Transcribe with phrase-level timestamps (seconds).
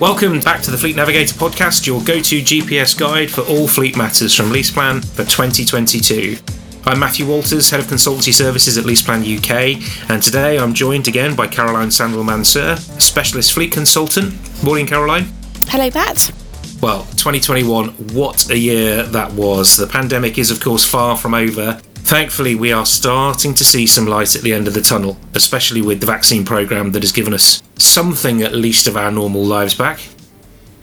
[0.00, 3.98] Welcome back to the Fleet Navigator podcast, your go to GPS guide for all fleet
[3.98, 6.38] matters from LeasePlan for 2022.
[6.86, 11.36] I'm Matthew Walters, Head of Consultancy Services at LeasePlan UK, and today I'm joined again
[11.36, 14.32] by Caroline Sandwell Mansur, Specialist Fleet Consultant.
[14.64, 15.26] Morning, Caroline.
[15.66, 16.32] Hello, Matt.
[16.80, 19.76] Well, 2021, what a year that was.
[19.76, 21.78] The pandemic is, of course, far from over.
[22.02, 25.80] Thankfully, we are starting to see some light at the end of the tunnel, especially
[25.80, 29.74] with the vaccine programme that has given us something at least of our normal lives
[29.74, 30.00] back.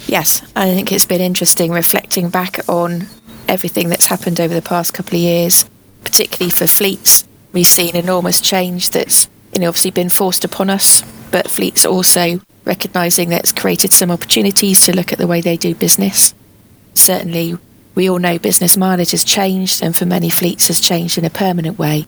[0.07, 3.07] Yes, I think it's been interesting reflecting back on
[3.47, 5.69] everything that's happened over the past couple of years,
[6.03, 7.27] particularly for fleets.
[7.51, 12.39] We've seen enormous change that's you know, obviously been forced upon us, but fleets also
[12.63, 16.33] recognising that it's created some opportunities to look at the way they do business.
[16.93, 17.57] Certainly,
[17.97, 21.31] we all know business mileage has changed, and for many fleets has changed in a
[21.31, 22.05] permanent way.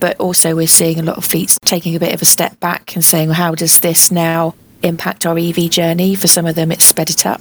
[0.00, 2.96] But also, we're seeing a lot of fleets taking a bit of a step back
[2.96, 6.16] and saying, well, how does this now impact our EV journey?
[6.16, 7.40] For some of them, it's sped it up.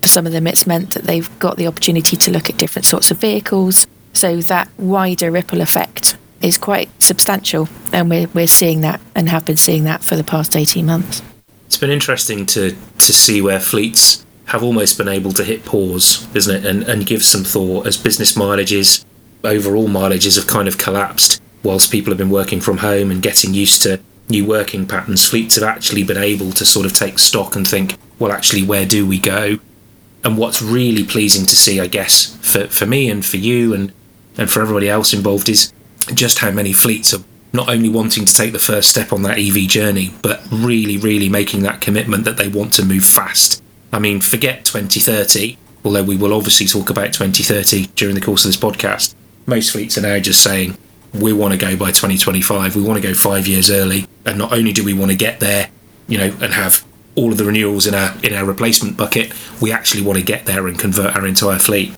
[0.00, 2.86] For some of them, it's meant that they've got the opportunity to look at different
[2.86, 3.86] sorts of vehicles.
[4.14, 9.44] So that wider ripple effect is quite substantial, and we're, we're seeing that and have
[9.44, 11.20] been seeing that for the past 18 months.
[11.66, 16.26] It's been interesting to, to see where fleets have almost been able to hit pause,
[16.34, 19.04] isn't it, and, and give some thought as business mileages,
[19.42, 23.52] overall mileages have kind of collapsed whilst people have been working from home and getting
[23.52, 25.28] used to new working patterns.
[25.28, 28.86] Fleets have actually been able to sort of take stock and think, well, actually, where
[28.86, 29.58] do we go?
[30.24, 33.92] And what's really pleasing to see, I guess, for, for me and for you and,
[34.38, 35.72] and for everybody else involved is
[36.14, 39.38] just how many fleets are not only wanting to take the first step on that
[39.38, 43.98] EV journey, but really, really making that commitment that they want to move fast I
[43.98, 48.56] mean, forget 2030, although we will obviously talk about 2030 during the course of this
[48.56, 49.14] podcast.
[49.46, 50.76] Most fleets are now just saying,
[51.14, 54.06] we want to go by 2025, we want to go five years early.
[54.24, 55.70] And not only do we want to get there,
[56.08, 59.72] you know, and have all of the renewals in our in our replacement bucket, we
[59.72, 61.94] actually want to get there and convert our entire fleet.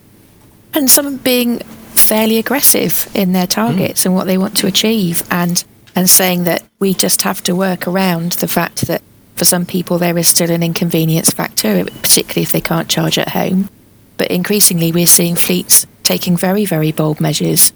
[0.74, 4.06] And some being fairly aggressive in their targets mm.
[4.06, 5.64] and what they want to achieve and
[5.96, 9.02] and saying that we just have to work around the fact that
[9.38, 13.28] for some people, there is still an inconvenience factor, particularly if they can't charge at
[13.28, 13.70] home.
[14.16, 17.72] But increasingly, we're seeing fleets taking very, very bold measures,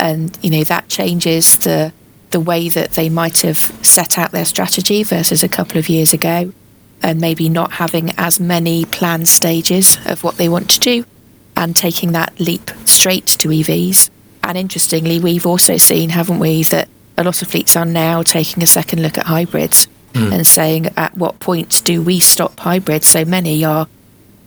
[0.00, 1.92] and you know that changes the
[2.32, 6.12] the way that they might have set out their strategy versus a couple of years
[6.12, 6.52] ago,
[7.00, 11.04] and maybe not having as many planned stages of what they want to do,
[11.56, 14.10] and taking that leap straight to EVs.
[14.42, 18.64] And interestingly, we've also seen, haven't we, that a lot of fleets are now taking
[18.64, 20.32] a second look at hybrids mm.
[20.32, 23.06] and saying at what point do we stop hybrids?
[23.06, 23.86] So many are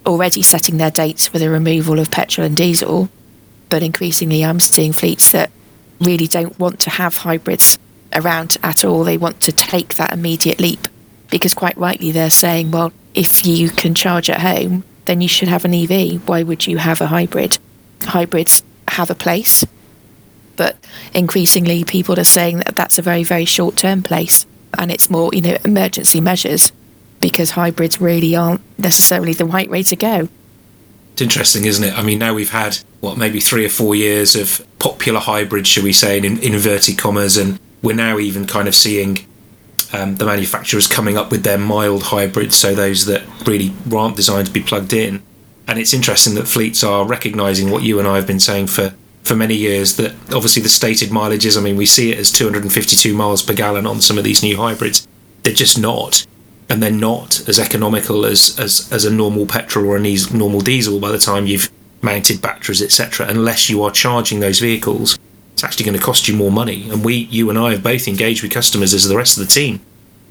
[0.06, 3.10] already setting their dates for the removal of petrol and diesel,
[3.70, 5.52] but increasingly I'm seeing fleets that
[6.00, 7.78] really don't want to have hybrids
[8.14, 9.04] around at all.
[9.04, 10.88] They want to take that immediate leap
[11.30, 15.50] because quite rightly they're saying, well, if you can charge at home, then you should
[15.50, 16.28] have an EV.
[16.28, 17.58] Why would you have a hybrid?
[18.04, 19.66] Hybrids have a place,
[20.56, 20.78] but
[21.14, 24.46] increasingly people are saying that that's a very, very short term place
[24.78, 26.72] and it's more, you know, emergency measures
[27.20, 30.30] because hybrids really aren't necessarily the right way to go.
[31.14, 31.98] It's interesting, isn't it?
[31.98, 35.84] I mean, now we've had, what, maybe three or four years of popular hybrids, shall
[35.84, 39.26] we say, in, in inverted commas, and we're now even kind of seeing
[39.94, 44.46] um, the manufacturers coming up with their mild hybrids, so those that really aren't designed
[44.48, 45.24] to be plugged in.
[45.68, 48.94] And it's interesting that fleets are recognising what you and I have been saying for
[49.28, 53.14] for many years that obviously the stated mileages, I mean, we see it as 252
[53.14, 55.08] miles per gallon on some of these new hybrids.
[55.44, 56.26] They're just not.
[56.70, 61.00] And they're not as economical as, as, as a normal petrol or a normal diesel
[61.00, 61.70] by the time you've
[62.02, 63.28] mounted batteries, etc.
[63.28, 65.18] Unless you are charging those vehicles,
[65.54, 66.90] it's actually going to cost you more money.
[66.90, 69.54] And we, you and I, have both engaged with customers as the rest of the
[69.54, 69.80] team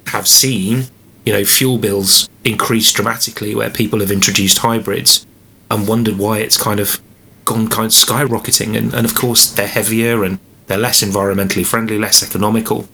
[0.09, 0.85] have seen,
[1.25, 5.27] you know, fuel bills increase dramatically where people have introduced hybrids
[5.71, 7.01] and wondered why it's kind of
[7.47, 11.99] gone kind of skyrocketing, and, and of course they're heavier and they're less environmentally friendly,
[11.99, 12.87] less economical.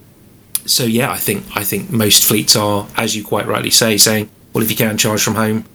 [0.65, 4.29] So yeah, I think I think most fleets are, as you quite rightly say, saying,
[4.53, 5.65] well, if you can charge from home,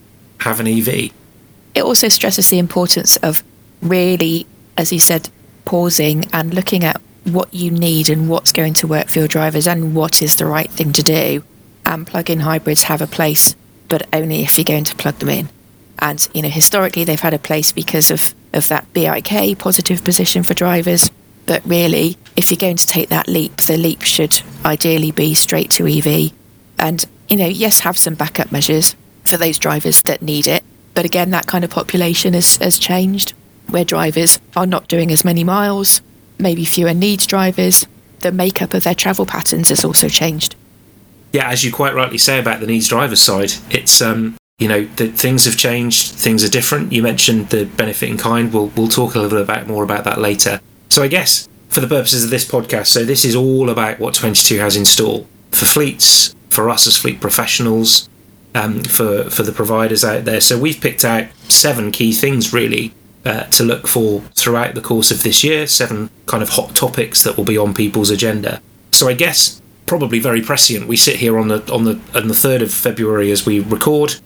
[0.41, 1.11] have an EV.
[1.75, 3.43] It also stresses the importance of
[3.83, 5.29] really, as you said,
[5.65, 9.67] pausing and looking at what you need and what's going to work for your drivers
[9.67, 11.45] and what is the right thing to do.
[11.85, 13.55] And plug-in hybrids have a place,
[13.89, 15.49] but only if you're going to plug them in.
[16.01, 20.43] And you know, historically they've had a place because of of that BIK positive position
[20.43, 21.11] for drivers.
[21.47, 25.71] But really, if you're going to take that leap, the leap should ideally be straight
[25.73, 26.33] to EV.
[26.79, 30.63] And, you know, yes, have some backup measures for those drivers that need it.
[30.95, 33.33] But again, that kind of population has, has changed
[33.69, 36.01] where drivers are not doing as many miles,
[36.39, 37.87] maybe fewer needs drivers.
[38.21, 40.57] The makeup of their travel patterns has also changed.
[41.33, 44.85] Yeah, as you quite rightly say about the needs driver side, it's um, you know,
[44.97, 46.93] that things have changed, things are different.
[46.93, 48.53] You mentioned the benefit in kind.
[48.53, 50.61] We'll we'll talk a little bit more about that later.
[50.89, 54.15] So I guess for the purposes of this podcast, so this is all about what
[54.15, 58.09] 22 has in store for fleets, for us as fleet professionals,
[58.55, 60.41] um, for for the providers out there.
[60.41, 62.93] So we've picked out seven key things really
[63.25, 65.69] uh, to look for throughout the course of this year.
[65.69, 68.61] Seven kind of hot topics that will be on people's agenda.
[68.91, 70.89] So I guess probably very prescient.
[70.89, 74.17] We sit here on the on the on the third of February as we record,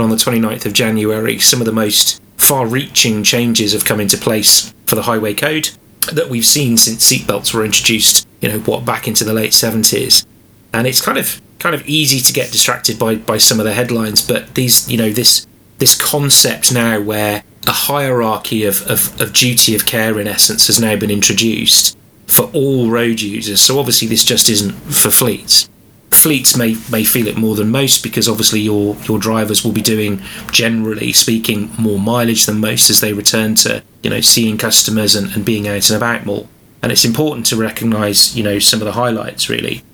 [0.00, 4.16] and on the 29th of January, some of the most far-reaching changes have come into
[4.16, 5.70] place for the highway code
[6.10, 8.26] that we've seen since seatbelts were introduced.
[8.40, 10.24] You know what back into the late 70s,
[10.72, 13.74] and it's kind of kind of easy to get distracted by by some of the
[13.74, 14.26] headlines.
[14.26, 15.46] But these, you know, this
[15.78, 20.80] this concept now where a hierarchy of, of, of duty of care in essence has
[20.80, 23.60] now been introduced for all road users.
[23.60, 25.69] So obviously this just isn't for fleets.
[26.10, 29.82] Fleets may may feel it more than most because obviously your your drivers will be
[29.82, 35.14] doing generally speaking more mileage than most as they return to you know seeing customers
[35.14, 36.46] and, and being out and about more.
[36.82, 39.84] And it's important to recognise you know some of the highlights really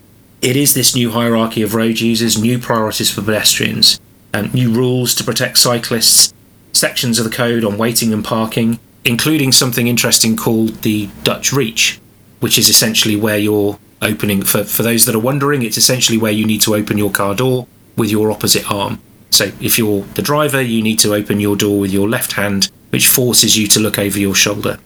[0.42, 3.98] it is this new hierarchy of road users, new priorities for pedestrians,
[4.32, 6.32] and new rules to protect cyclists,
[6.72, 11.98] sections of the code on waiting and parking, including something interesting called the Dutch Reach,
[12.40, 16.32] which is essentially where you're opening, for, for those that are wondering, it's essentially where
[16.32, 17.66] you need to open your car door
[17.96, 19.00] with your opposite arm.
[19.30, 22.70] So if you're the driver, you need to open your door with your left hand,
[22.90, 24.78] which forces you to look over your shoulder,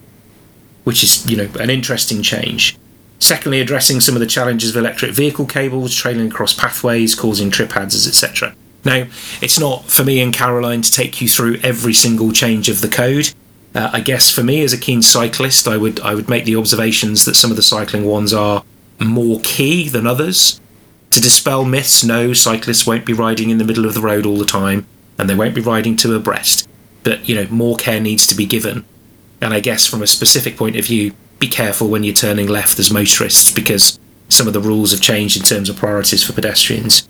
[0.84, 2.76] which is, you know, an interesting change.
[3.18, 7.72] Secondly, addressing some of the challenges of electric vehicle cables trailing across pathways, causing trip
[7.72, 8.54] hazards, etc.
[8.84, 9.06] Now,
[9.42, 12.88] it's not for me and Caroline to take you through every single change of the
[12.88, 13.32] code.
[13.74, 16.56] Uh, I guess for me as a keen cyclist, I would I would make the
[16.56, 18.64] observations that some of the cycling ones are
[19.00, 20.60] more key than others.
[21.10, 24.36] To dispel myths, no, cyclists won't be riding in the middle of the road all
[24.36, 24.86] the time,
[25.18, 26.68] and they won't be riding to abreast.
[27.02, 28.84] But you know, more care needs two be given.
[29.40, 32.78] And I guess from a specific point of view, be careful when you're turning left
[32.78, 33.98] as motorists because
[34.28, 37.08] some of the rules have changed in terms of priorities for pedestrians.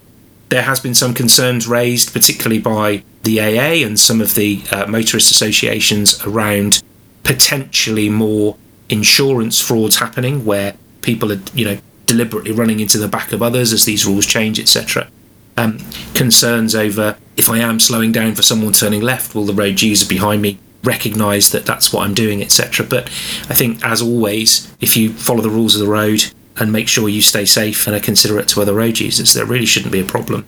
[0.49, 4.87] There has been some concerns raised, particularly by the AA and some of the uh,
[4.87, 6.83] motorist associations, around
[7.25, 8.57] potentially more
[8.89, 13.73] insurance frauds happening, where people are, you know, deliberately running into the back of others
[13.73, 15.09] as these rules change, etc.
[15.57, 15.79] Um,
[16.15, 20.07] concerns over if I am slowing down for someone turning left, will the road user
[20.07, 22.87] behind me recognize that that's what I'm doing, etc.
[22.87, 23.05] But
[23.49, 26.25] I think, as always, if you follow the rules of the road
[26.57, 29.67] and make sure you stay safe and are considerate to other road users, there really
[29.67, 30.47] shouldn't be a problem.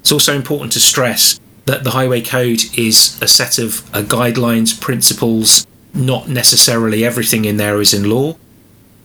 [0.00, 4.78] It's also important to stress that the Highway Code is a set of uh, guidelines,
[4.80, 8.36] principles, not necessarily everything in there is in law.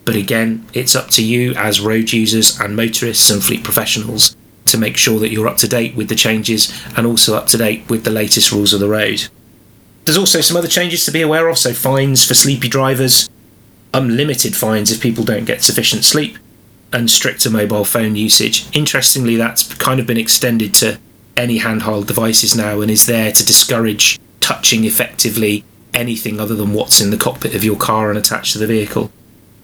[0.08, 4.38] But again, it's up to you as road users and motorists and fleet professionals
[4.68, 7.58] to make sure that you're up to date with the changes and also up to
[7.58, 9.28] date with the latest rules of the road.
[10.06, 13.30] There's also some other changes to be aware of, so fines for sleepy drivers,
[13.94, 16.38] unlimited fines if people don't get sufficient sleep,
[16.94, 18.66] and stricter mobile phone usage.
[18.72, 21.00] Interestingly, that's kind of been extended to
[21.36, 27.02] any handheld devices now and is there to discourage touching effectively anything other than what's
[27.02, 29.12] in the cockpit of your car and attached to the vehicle.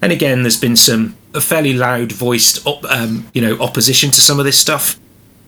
[0.04, 4.38] And again, there's been some fairly loud voiced, op- um, you know, opposition to some
[4.38, 5.00] of this stuff.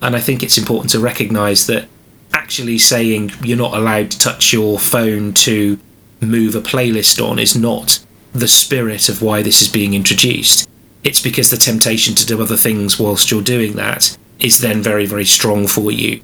[0.02, 1.90] And I think it's important to recognise that
[2.33, 5.78] actually saying you're not allowed to touch your phone to
[6.21, 8.00] move a playlist on is not
[8.31, 10.69] the spirit of why this is being introduced.
[11.04, 15.06] It's because the temptation to do other things whilst you're doing that is then very,
[15.06, 16.21] very strong for you.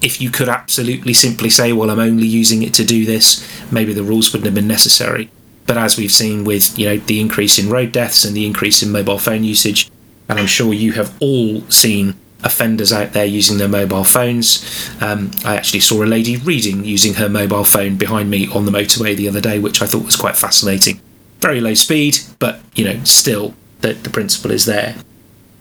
[0.00, 3.92] If you could absolutely simply say, well, I'm only using it to do this, maybe
[3.92, 5.30] the rules wouldn't have been necessary.
[5.66, 8.82] But as we've seen with, you know, the increase in road deaths and the increase
[8.82, 9.90] in mobile phone usage,
[10.28, 12.14] and I'm sure you have all seen
[12.44, 14.90] offenders out there using their mobile phones.
[15.00, 18.72] Um, I actually saw a lady reading using her mobile phone behind me on the
[18.72, 21.00] motorway the other day, which I thought was quite fascinating.
[21.40, 24.96] Very low speed, but you know, still the, the principle is there.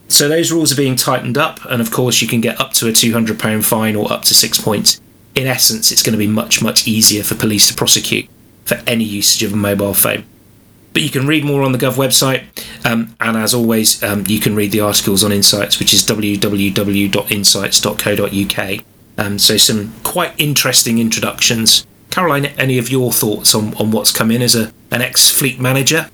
[0.08, 2.88] So those rules are being tightened up, and of course, you can get up to
[2.88, 5.00] a £200 fine or up to six points.
[5.36, 8.28] In essence, it's going to be much, much easier for police to prosecute
[8.66, 10.26] for any usage of a mobile phone.
[10.94, 12.44] But you can read more on the Gov website,
[12.86, 18.86] um, and as always, um, you can read the articles on Insights, which is www.insights.co.uk.
[19.18, 21.88] Um, so, some quite interesting introductions.
[22.10, 25.62] Caroline, any of your thoughts on, on what's come in as a, an ex fleet
[25.62, 26.10] manager?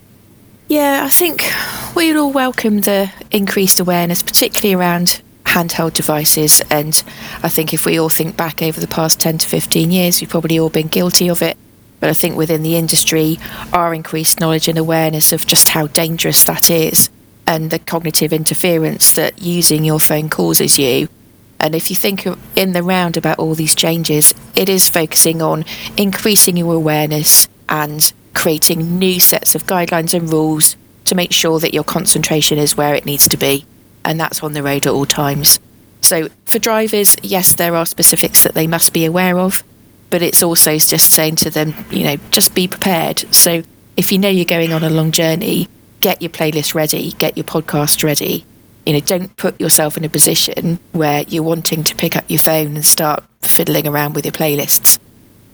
[0.68, 1.50] Yeah, I think
[1.96, 6.62] we'd all welcome the increased awareness, particularly around handheld devices.
[6.70, 7.02] And
[7.42, 10.30] I think if we all think back over the past 10 to 15 years, we've
[10.30, 11.58] probably all been guilty of it.
[12.00, 13.40] But I think within the industry,
[13.74, 17.10] our increased knowledge and awareness of just how dangerous that is
[17.48, 21.08] and the cognitive interference that using your phone causes you
[21.60, 25.66] And if you think in the round about all these changes, it is focusing on
[25.98, 30.76] increasing your awareness and creating new sets of guidelines and rules
[31.06, 33.66] to make sure that your concentration is where it needs to be.
[34.06, 35.60] And that's on the road at all times.
[36.02, 39.64] So for drivers, yes, there are specifics that they must be aware of,
[40.10, 43.20] but it's also just saying to them, you know, just be prepared.
[43.34, 43.64] So
[43.96, 45.68] if you know you're going on a long journey,
[46.00, 48.46] get your playlist ready, get your podcast ready.
[48.86, 52.40] You know, don't put yourself in a position where you're wanting to pick up your
[52.40, 55.00] phone and start fiddling around with your playlists.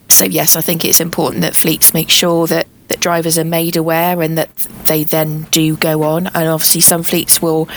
[0.09, 3.75] So yes, I think it's important that fleets make sure that that drivers are made
[3.75, 4.55] aware and that
[4.85, 6.27] they then do go on.
[6.27, 7.67] And obviously, some fleets will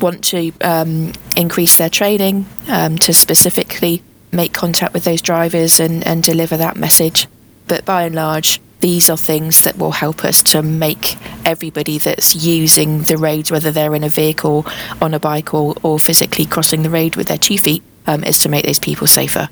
[0.00, 4.02] want to um, increase their training um, to specifically
[4.32, 7.26] make contact with those drivers and, and deliver that message.
[7.66, 12.34] But by and large, these are things that will help us to make everybody that's
[12.34, 14.66] using the roads, whether they're in a vehicle,
[15.00, 18.38] on a bike, or, or physically crossing the road with their two feet, um, is
[18.40, 19.48] to make those people safer.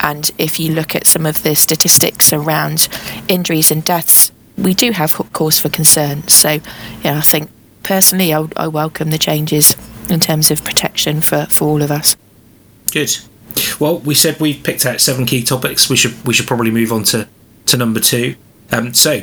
[0.00, 2.88] And if you look at some of the statistics around
[3.28, 6.26] injuries and deaths, we do have cause for concern.
[6.28, 6.58] So,
[7.02, 7.50] yeah, I think
[7.82, 9.76] personally, I, I welcome the changes
[10.10, 12.16] in terms of protection for, for all of us.
[12.92, 13.16] Good.
[13.80, 15.88] Well, we said we've picked out seven key topics.
[15.88, 17.28] We should we should probably move on to,
[17.66, 18.36] to number two.
[18.70, 19.22] Um, so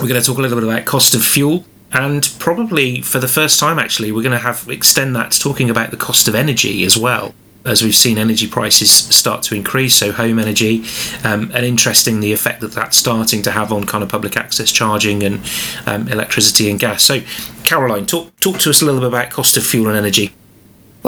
[0.00, 3.28] we're going to talk a little bit about cost of fuel, and probably for the
[3.28, 6.34] first time, actually, we're going to have extend that to talking about the cost of
[6.34, 7.34] energy as well.
[7.64, 10.84] As we've seen energy prices start to increase, so home energy,
[11.24, 14.72] um, and interesting the effect that that's starting to have on kind of public access
[14.72, 15.40] charging and
[15.84, 17.02] um, electricity and gas.
[17.02, 17.20] So,
[17.64, 20.32] Caroline, talk talk to us a little bit about cost of fuel and energy.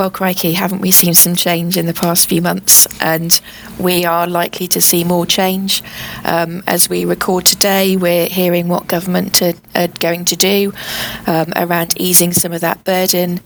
[0.01, 2.89] Well, crikey, haven't we seen some change in the past few months?
[3.03, 3.39] And
[3.79, 5.83] we are likely to see more change.
[6.25, 10.73] Um, as we record today, we're hearing what government are, are going to do
[11.27, 13.41] um, around easing some of that burden.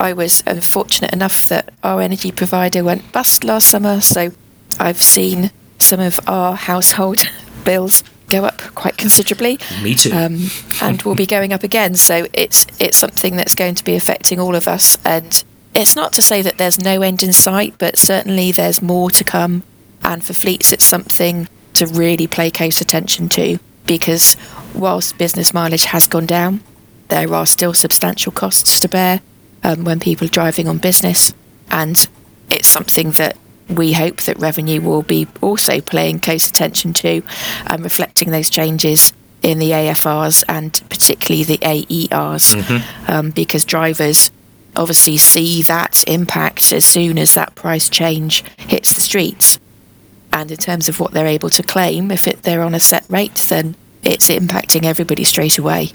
[0.00, 4.32] I was unfortunate enough that our energy provider went bust last summer, so
[4.80, 7.20] I've seen some of our household
[7.64, 9.60] bills go up quite considerably.
[9.80, 10.10] Me too.
[10.12, 10.48] Um,
[10.82, 11.94] and will be going up again.
[11.94, 14.98] So it's it's something that's going to be affecting all of us.
[15.04, 15.44] And
[15.74, 19.24] it's not to say that there's no end in sight, but certainly there's more to
[19.24, 19.62] come.
[20.02, 24.36] And for fleets, it's something to really pay close attention to because
[24.74, 26.60] whilst business mileage has gone down,
[27.08, 29.20] there are still substantial costs to bear
[29.64, 31.32] um, when people are driving on business.
[31.70, 32.08] And
[32.50, 33.36] it's something that
[33.68, 37.22] we hope that revenue will be also paying close attention to
[37.66, 43.10] and reflecting those changes in the AFRs and particularly the AERs mm-hmm.
[43.10, 44.30] um, because drivers
[44.78, 49.58] obviously see that impact as soon as that price change hits the streets.
[50.32, 53.04] And in terms of what they're able to claim, if it, they're on a set
[53.08, 55.90] rate, then it's impacting everybody straight away.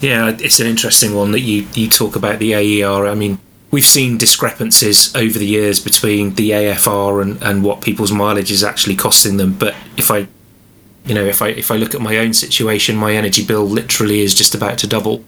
[0.00, 3.06] Yeah, it's an interesting one that you, you talk about the AER.
[3.06, 3.38] I mean,
[3.70, 8.62] we've seen discrepancies over the years between the AFR and, and what people's mileage is
[8.62, 9.54] actually costing them.
[9.54, 10.28] But if I,
[11.06, 14.20] you know, if I if I look at my own situation, my energy bill literally
[14.20, 15.24] is just about to double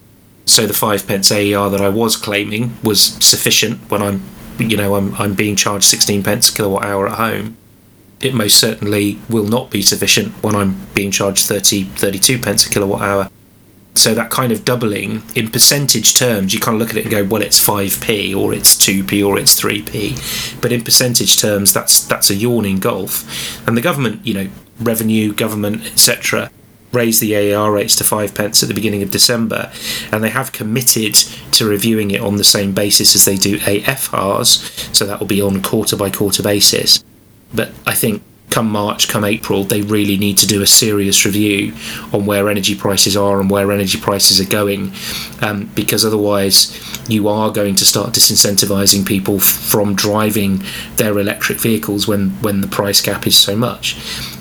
[0.49, 4.23] so the five pence AER that I was claiming was sufficient when I'm,
[4.59, 7.57] you know, I'm, I'm being charged 16 pence a kilowatt hour at home.
[8.21, 12.71] It most certainly will not be sufficient when I'm being charged 30, 32 pence a
[12.71, 13.31] kilowatt hour.
[13.95, 17.11] So that kind of doubling in percentage terms, you kind of look at it and
[17.11, 20.61] go, well, it's 5p or it's 2p or it's 3p.
[20.61, 23.67] But in percentage terms, that's that's a yawning gulf.
[23.67, 24.49] And the government, you know,
[24.81, 26.51] revenue, government, etc.,
[26.93, 29.71] raised the AER rates to five pence at the beginning of December,
[30.13, 31.15] and they have committed
[31.53, 35.43] to reviewing it on the same basis as they do AFRs, so that will be
[35.43, 37.05] on quarter by quarter basis.
[37.53, 41.75] But I think come March, come April, they really need to do a serious review
[42.13, 44.93] on where energy prices are and where energy prices are going,
[45.43, 46.75] um, because otherwise
[47.09, 50.63] you are going to start disincentivizing people from driving
[50.97, 53.97] their electric vehicles when, when the price gap is so much.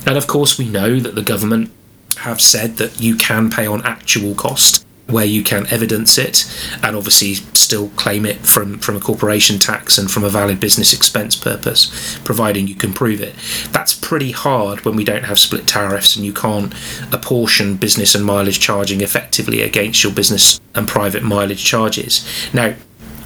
[0.05, 1.71] And of course, we know that the government
[2.19, 6.45] have said that you can pay on actual cost where you can evidence it
[6.83, 10.93] and obviously still claim it from, from a corporation tax and from a valid business
[10.93, 13.33] expense purpose, providing you can prove it.
[13.71, 16.73] That's pretty hard when we don't have split tariffs and you can't
[17.13, 22.27] apportion business and mileage charging effectively against your business and private mileage charges.
[22.53, 22.75] Now,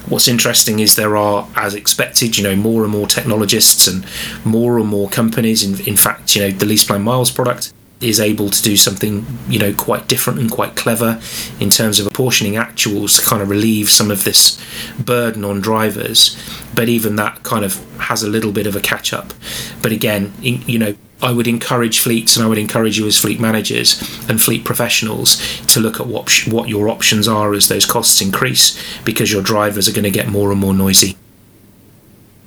[0.08, 4.06] what's interesting is there are, as expected, you know, more and more technologists and
[4.44, 5.64] more and more companies.
[5.64, 9.58] In, in fact, you know, the LeasePlan Miles product is able to do something you
[9.58, 11.20] know quite different and quite clever
[11.60, 14.60] in terms of apportioning actuals to kind of relieve some of this
[14.98, 16.36] burden on drivers.
[16.74, 19.32] But even that kind of has a little bit of a catch up
[19.80, 23.40] but again you know I would encourage fleets and I would encourage you as fleet
[23.40, 28.20] managers and fleet professionals to look at what what your options are as those costs
[28.20, 31.16] increase because your drivers are going to get more and more noisy.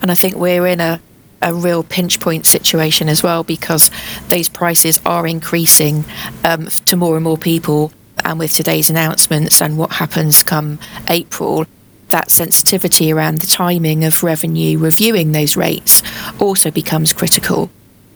[0.02, 1.00] And I think we're in a,
[1.42, 3.92] a real pinch point situation as well because
[4.30, 6.06] those prices are increasing
[6.44, 7.92] um, to more and more people.
[8.24, 11.66] And with today's announcements and what happens come April,
[12.10, 16.02] that sensitivity around the timing of revenue reviewing those rates
[16.40, 17.70] also becomes critical.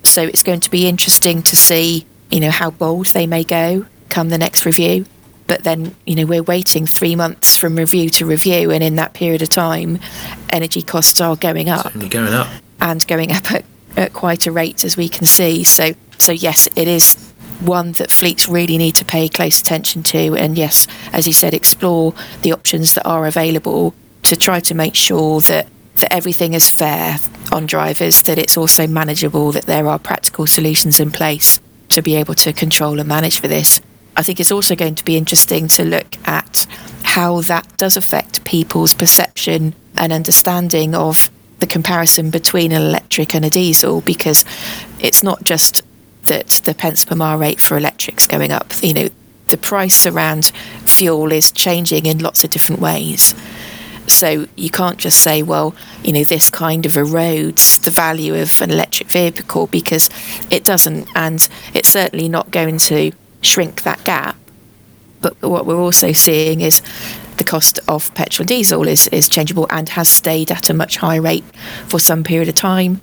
[0.03, 3.85] So it's going to be interesting to see, you know, how bold they may go
[4.09, 5.05] come the next review.
[5.47, 9.13] But then, you know, we're waiting three months from review to review, and in that
[9.13, 9.99] period of time,
[10.51, 11.85] energy costs are going up.
[11.85, 12.47] Certainly going up.
[12.81, 13.65] And going up at,
[13.97, 15.63] at quite a rate, as we can see.
[15.63, 17.15] So, so yes, it is
[17.59, 20.35] one that fleets really need to pay close attention to.
[20.35, 23.93] And yes, as you said, explore the options that are available
[24.23, 27.17] to try to make sure that, that everything is fair
[27.51, 31.59] on drivers, that it's also manageable, that there are practical solutions in place
[31.89, 33.81] to be able to control and manage for this.
[34.15, 36.65] I think it's also going to be interesting to look at
[37.03, 43.45] how that does affect people's perception and understanding of the comparison between an electric and
[43.45, 44.45] a diesel because
[44.99, 45.81] it's not just
[46.23, 48.73] that the pence per mile rate for electrics going up.
[48.81, 49.09] You know,
[49.47, 50.51] the price around
[50.85, 53.33] fuel is changing in lots of different ways.
[54.07, 58.59] So you can't just say, well, you know, this kind of erodes the value of
[58.61, 60.09] an electric vehicle because
[60.49, 63.11] it doesn't, and it's certainly not going to
[63.41, 64.35] shrink that gap.
[65.21, 66.81] But what we're also seeing is
[67.39, 70.97] the cost of petrol and diesel is, is changeable and has stayed at a much
[70.97, 71.45] higher rate
[71.87, 73.01] for some period of time.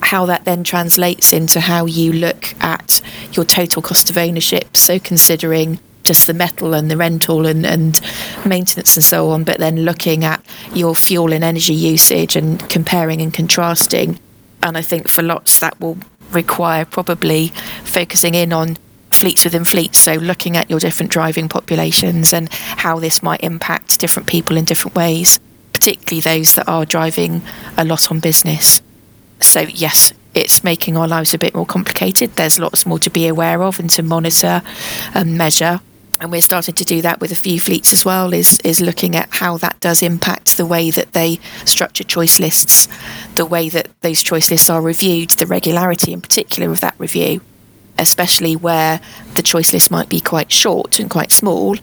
[0.00, 3.00] How that then translates into how you look at
[3.32, 4.76] your total cost of ownership.
[4.76, 8.00] So, considering just the metal and the rental and, and
[8.44, 10.44] maintenance and so on, but then looking at
[10.74, 14.18] your fuel and energy usage and comparing and contrasting.
[14.60, 15.98] And I think for lots that will
[16.32, 17.48] require probably
[17.84, 18.76] focusing in on
[19.18, 19.98] fleets within fleets.
[19.98, 24.64] So looking at your different driving populations and how this might impact different people in
[24.64, 25.40] different ways,
[25.72, 27.42] particularly those that are driving
[27.76, 28.80] a lot on business.
[29.40, 32.36] So yes, it's making our lives a bit more complicated.
[32.36, 34.62] There's lots more to be aware of and to monitor
[35.14, 35.80] and measure
[36.20, 39.14] and we're starting to do that with a few fleets as well is is looking
[39.14, 42.88] at how that does impact the way that they structure choice lists
[43.36, 47.40] the way that those choice lists are reviewed the regularity in particular of that review
[47.98, 49.00] especially where
[49.34, 51.76] the choice list might be quite short and quite small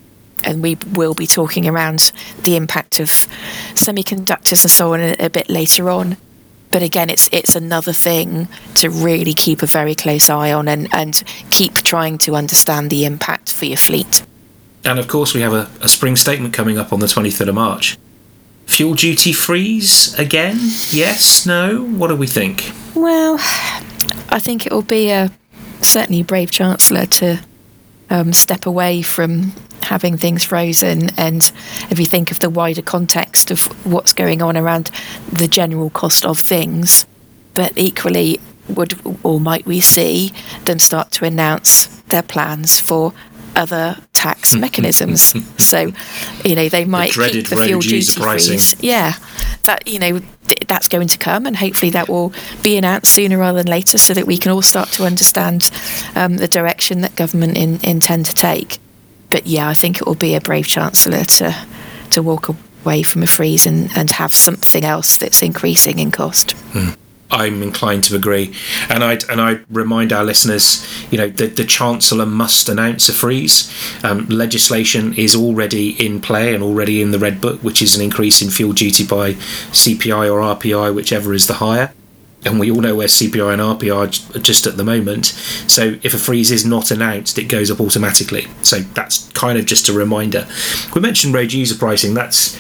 [0.44, 2.12] and we will be talking around
[2.44, 3.10] the impact of
[3.74, 6.18] semiconductors and so on a, a bit later on
[6.76, 10.94] but again, it's it's another thing to really keep a very close eye on and,
[10.94, 14.26] and keep trying to understand the impact for your fleet.
[14.84, 17.56] And of course, we have a, a spring statement coming up on the 23rd of
[17.56, 17.98] March.
[18.66, 20.58] Fuel duty freeze again?
[20.90, 21.46] Yes?
[21.46, 21.82] No?
[21.82, 22.74] What do we think?
[22.94, 23.36] Well,
[24.30, 25.32] I think it will be a
[25.82, 27.40] certainly brave chancellor to
[28.10, 31.10] um, step away from having things frozen.
[31.18, 31.50] And
[31.90, 34.92] if you think of the wider context of what's going on around
[35.32, 37.06] the general cost of things,
[37.54, 40.34] but equally, would or might we see
[40.66, 43.14] them start to announce their plans for
[43.56, 45.34] other tax mechanisms?
[45.64, 45.92] so,
[46.44, 48.76] you know, they might the keep the fuel duty freeze.
[48.82, 49.14] Yeah,
[49.64, 50.22] that you know
[50.68, 54.14] that's going to come, and hopefully that will be announced sooner rather than later, so
[54.14, 55.70] that we can all start to understand
[56.16, 58.80] um, the direction that government in, intend to take
[59.36, 61.54] but yeah, I think it will be a brave chancellor to
[62.12, 62.48] to walk
[62.86, 66.52] away from a freeze and, and have something else that's increasing in cost.
[66.72, 66.92] Hmm.
[67.36, 68.56] I'm inclined to agree,
[68.90, 73.14] and I and I remind our listeners, you know, that the Chancellor must announce a
[73.14, 73.72] freeze.
[74.04, 78.02] Um, legislation is already in play and already in the Red Book, which is an
[78.02, 81.94] increase in fuel duty by CPI or RPI, whichever is the higher
[82.46, 85.26] and we all know where CPI and RPI are just at the moment.
[85.68, 88.48] So if a freeze is not announced, it goes up automatically.
[88.62, 90.48] So that's kind of just a reminder.
[90.94, 92.14] We mentioned road user pricing.
[92.14, 92.56] That's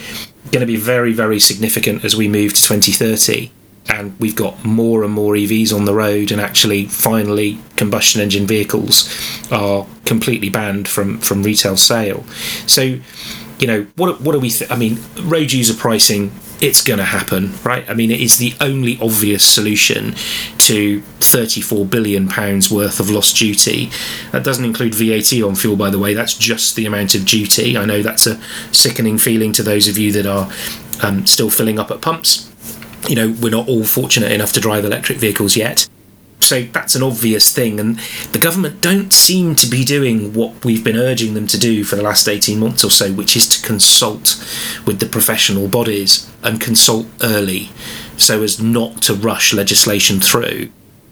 [0.51, 3.51] going to be very, very significant as we move to 2030.
[3.87, 8.47] And we've got more and more EVs on the road, and actually, finally, combustion engine
[8.47, 9.07] vehicles
[9.51, 12.23] are completely banned from, from retail sale.
[12.65, 12.99] So,
[13.59, 14.49] you know, what what do we?
[14.49, 17.87] Th- I mean, road user pricing it's going to happen, right?
[17.89, 20.15] I mean, it is the only obvious solution
[20.59, 23.91] to 34 billion pounds worth of lost duty.
[24.31, 26.13] That doesn't include VAT on fuel, by the way.
[26.13, 27.77] That's just the amount of duty.
[27.77, 28.39] I know that's a
[28.71, 30.49] sickening feeling to those of you that are
[31.03, 32.51] um, still filling up at pumps.
[33.07, 35.87] You know, we're not all fortunate enough to drive electric vehicles yet.
[36.39, 37.97] So that's an obvious thing, and
[38.31, 41.95] the government don't seem to be doing what we've been urging them to do for
[41.95, 44.37] the last 18 months or so, which is to consult
[44.85, 47.69] with the professional bodies and consult early
[48.17, 50.69] so as not to rush legislation through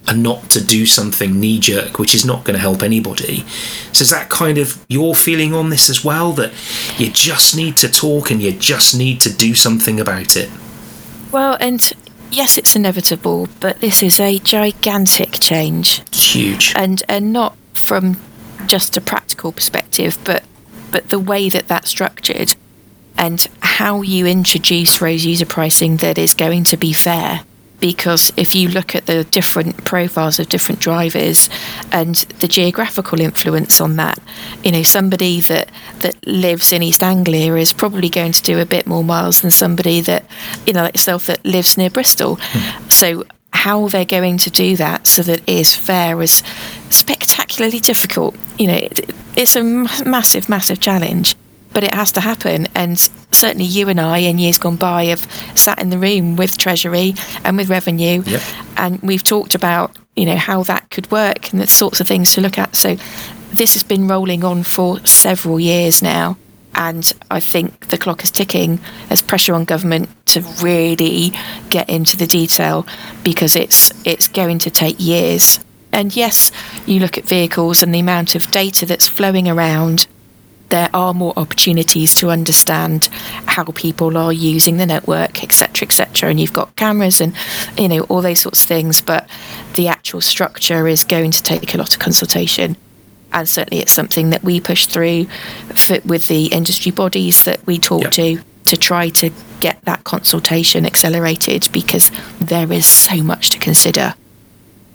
[0.08, 3.44] and not to do something knee jerk, which is not going to help anybody.
[3.94, 6.34] So, is that kind of your feeling on this as well?
[6.34, 6.54] That
[6.98, 10.50] you just need to talk and you just need to do something about it?
[11.34, 11.92] Well, and
[12.32, 16.04] yes, it's inevitable, but this is a gigantic change.
[16.16, 16.74] Huge.
[16.76, 18.22] And and not from
[18.68, 20.44] just a practical perspective, but
[20.92, 22.56] but the way that that's structured
[23.18, 27.42] and how you introduce road user pricing that is going to be fair.
[27.84, 31.50] Because if you look at the different profiles of different drivers
[31.92, 34.20] and the geographical influence on that,
[34.64, 35.70] you know, somebody that
[36.00, 39.52] that lives in East Anglia is probably going to do a bit more miles than
[39.52, 40.24] somebody that,
[40.66, 42.38] you know, like yourself that lives near Bristol.
[42.38, 42.90] Mm.
[42.90, 46.42] So how they're going to do that so that it is fair is
[46.90, 48.34] spectacularly difficult.
[48.58, 49.64] You know, it, it's a
[50.06, 51.36] massive, massive challenge
[51.74, 52.68] but it has to happen.
[52.76, 53.00] And
[53.32, 57.16] certainly, you and I, in years gone by, have sat in the room with Treasury
[57.44, 58.42] and with Revenue, yep.
[58.78, 62.34] and we've talked about you know how that could work and the sorts of things
[62.34, 62.76] to look at.
[62.76, 62.96] So
[63.52, 66.38] this has been rolling on for several years now.
[66.76, 68.80] And I think the clock is ticking.
[69.08, 71.32] There's pressure on government to really
[71.70, 72.88] get into the detail
[73.24, 75.60] because it's it's going to take years.
[75.92, 76.52] And yes,
[76.88, 80.08] you look at vehicles and the amount of data that's flowing around
[80.74, 83.06] there are more opportunities to understand
[83.46, 86.32] how people are using the network, etc., etc.
[86.32, 87.36] And you've got cameras and
[87.78, 89.30] you know all those sorts of things, but
[89.76, 92.76] the actual structure is going to take a lot of consultation.
[93.34, 95.28] And certainly, it's something that we push through
[96.06, 98.12] with the industry bodies that we talk yep.
[98.14, 102.10] to to try to get that consultation accelerated because
[102.42, 104.16] there is so much to consider.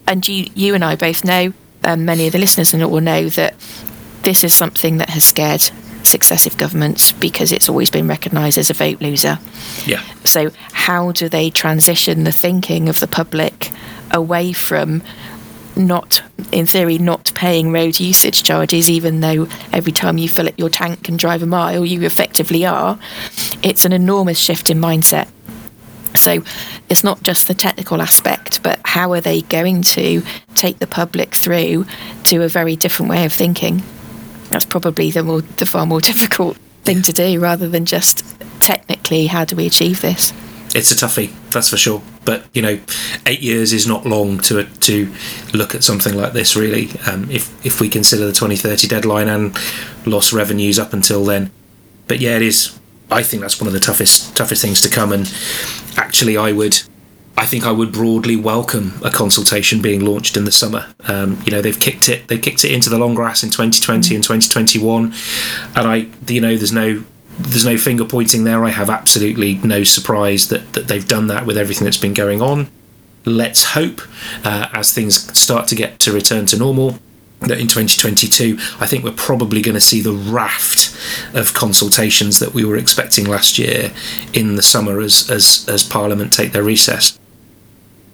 [0.09, 1.53] And you, you and I both know,
[1.85, 3.55] um, many of the listeners and it will know that
[4.23, 5.63] this is something that has scared
[6.09, 9.39] successive governments because it's always been recognised as a vote loser.
[9.85, 10.03] Yeah.
[10.25, 13.71] So, how do they transition the thinking of the public
[14.11, 15.03] away from
[15.77, 20.59] not, in theory, not paying road usage charges, even though every time you fill up
[20.59, 22.99] your tank and drive a mile, you effectively are?
[23.63, 25.29] It's an enormous shift in mindset.
[26.15, 26.43] So,
[26.89, 30.23] it's not just the technical aspect, but how are they going to
[30.55, 31.87] take the public through
[32.25, 33.83] to a very different way of thinking?
[34.59, 38.25] That's probably the more the far more difficult thing to do rather than just
[38.59, 40.33] technically how do we achieve this.
[40.75, 42.03] It's a toughie, that's for sure.
[42.25, 42.81] But you know,
[43.25, 45.15] eight years is not long to to
[45.55, 46.57] look at something like this.
[46.57, 49.57] Really, um, if if we consider the 2030 deadline and
[50.05, 51.53] lost revenues up until then.
[52.09, 52.77] But yeah, it is.
[53.13, 55.13] I think that's one of the toughest toughest things to come.
[55.13, 55.33] And
[55.97, 56.83] actually, I would
[57.39, 60.87] I think I would broadly welcome a consultation being launched in the summer.
[61.05, 64.11] Um, you know, they've kicked it, they kicked it into the long grass in 2020
[64.11, 64.15] mm.
[64.17, 65.15] and 2021,
[65.77, 67.05] and I, you know, there's no,
[67.39, 68.65] there's no finger pointing there.
[68.65, 72.43] I have absolutely no surprise that that they've done that with everything that's been going
[72.43, 72.67] on.
[73.25, 74.01] Let's hope,
[74.45, 76.99] uh, as things start to get to return to normal,
[77.39, 80.93] that in 2022, I think we're probably going to see the raft
[81.35, 83.93] of consultations that we were expecting last year
[84.33, 87.17] in the summer as as, as Parliament take their recess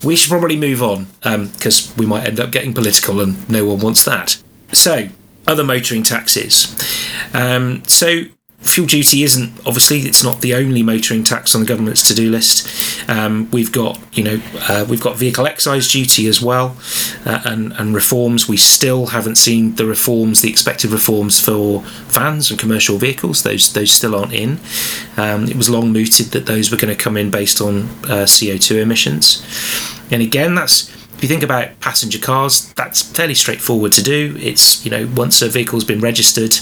[0.04, 3.64] we should probably move on because um, we might end up getting political and no
[3.64, 4.40] one wants that.
[4.72, 5.08] So,
[5.46, 6.74] other motoring taxes.
[7.32, 8.24] Um, so,
[8.64, 13.08] fuel duty isn't obviously it's not the only motoring tax on the government's to-do list.
[13.08, 16.76] Um, we've got you know uh, we've got vehicle excise duty as well,
[17.24, 18.48] uh, and and reforms.
[18.48, 23.42] We still haven't seen the reforms, the expected reforms for vans and commercial vehicles.
[23.42, 24.58] Those those still aren't in.
[25.16, 28.24] Um, it was long mooted that those were going to come in based on uh,
[28.26, 29.44] CO2 emissions.
[30.10, 34.36] And again, that's if you think about passenger cars, that's fairly straightforward to do.
[34.38, 36.56] It's you know once a vehicle's been registered,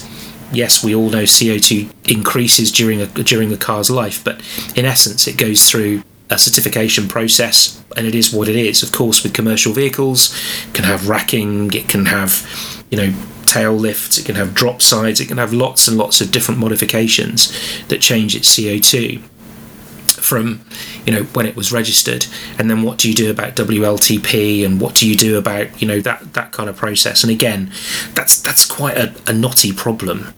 [0.52, 4.40] yes, we all know CO2 increases during a during a car's life, but
[4.76, 8.82] in essence, it goes through a certification process, and it is what it is.
[8.82, 10.34] Of course, with commercial vehicles,
[10.68, 12.46] it can have racking, it can have
[12.90, 13.14] you know
[13.46, 16.58] tail lifts, it can have drop sides, it can have lots and lots of different
[16.58, 17.52] modifications
[17.88, 19.20] that change its CO2
[20.22, 20.64] from
[21.04, 22.26] you know when it was registered.
[22.58, 25.88] And then what do you do about WLTP and what do you do about you
[25.88, 27.22] know that that kind of process?
[27.22, 27.70] And again
[28.14, 30.32] that's that's quite a, a knotty problem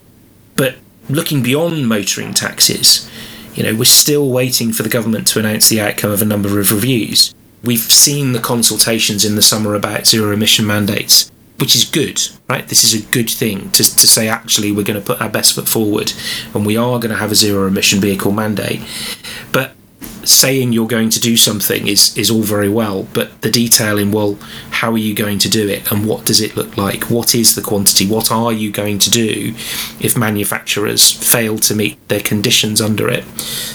[1.09, 3.09] looking beyond motoring taxes
[3.55, 6.61] you know we're still waiting for the government to announce the outcome of a number
[6.61, 11.85] of reviews we've seen the consultations in the summer about zero emission mandates which is
[11.85, 12.67] good, right?
[12.67, 15.55] This is a good thing to, to say actually we're going to put our best
[15.55, 16.12] foot forward
[16.53, 18.83] and we are going to have a zero emission vehicle mandate.
[19.53, 19.73] But
[20.29, 24.13] saying you're going to do something is is all very well, but the detail in
[24.13, 24.39] well,
[24.71, 27.05] how are you going to do it and what does it look like?
[27.05, 28.07] What is the quantity?
[28.07, 29.55] What are you going to do
[30.01, 33.25] if manufacturers fail to meet their conditions under it?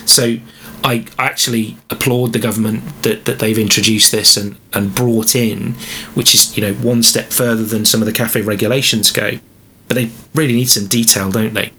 [0.05, 0.37] So
[0.83, 5.73] I actually applaud the government that, that they've introduced this and, and brought in,
[6.13, 9.39] which is, you know, one step further than some of the CAFE regulations go.
[9.87, 11.71] But they really need some detail, don't they?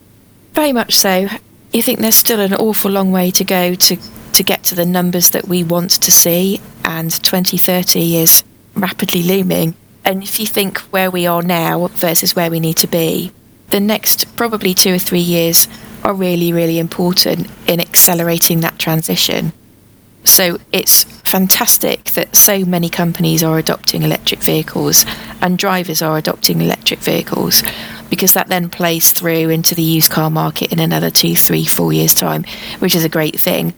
[0.52, 1.28] Very much so.
[1.72, 3.96] You think there's still an awful long way to go to
[4.34, 9.74] to get to the numbers that we want to see, and 2030 is rapidly looming.
[10.04, 13.32] And if you think where we are now versus where we need to be,
[13.70, 15.68] the next probably two or three years
[16.02, 19.52] are really, really important in accelerating that transition.
[20.24, 25.04] So it's fantastic that so many companies are adopting electric vehicles
[25.40, 27.62] and drivers are adopting electric vehicles
[28.10, 31.92] because that then plays through into the used car market in another two, three, four
[31.92, 32.44] years' time,
[32.80, 33.72] which is a great thing.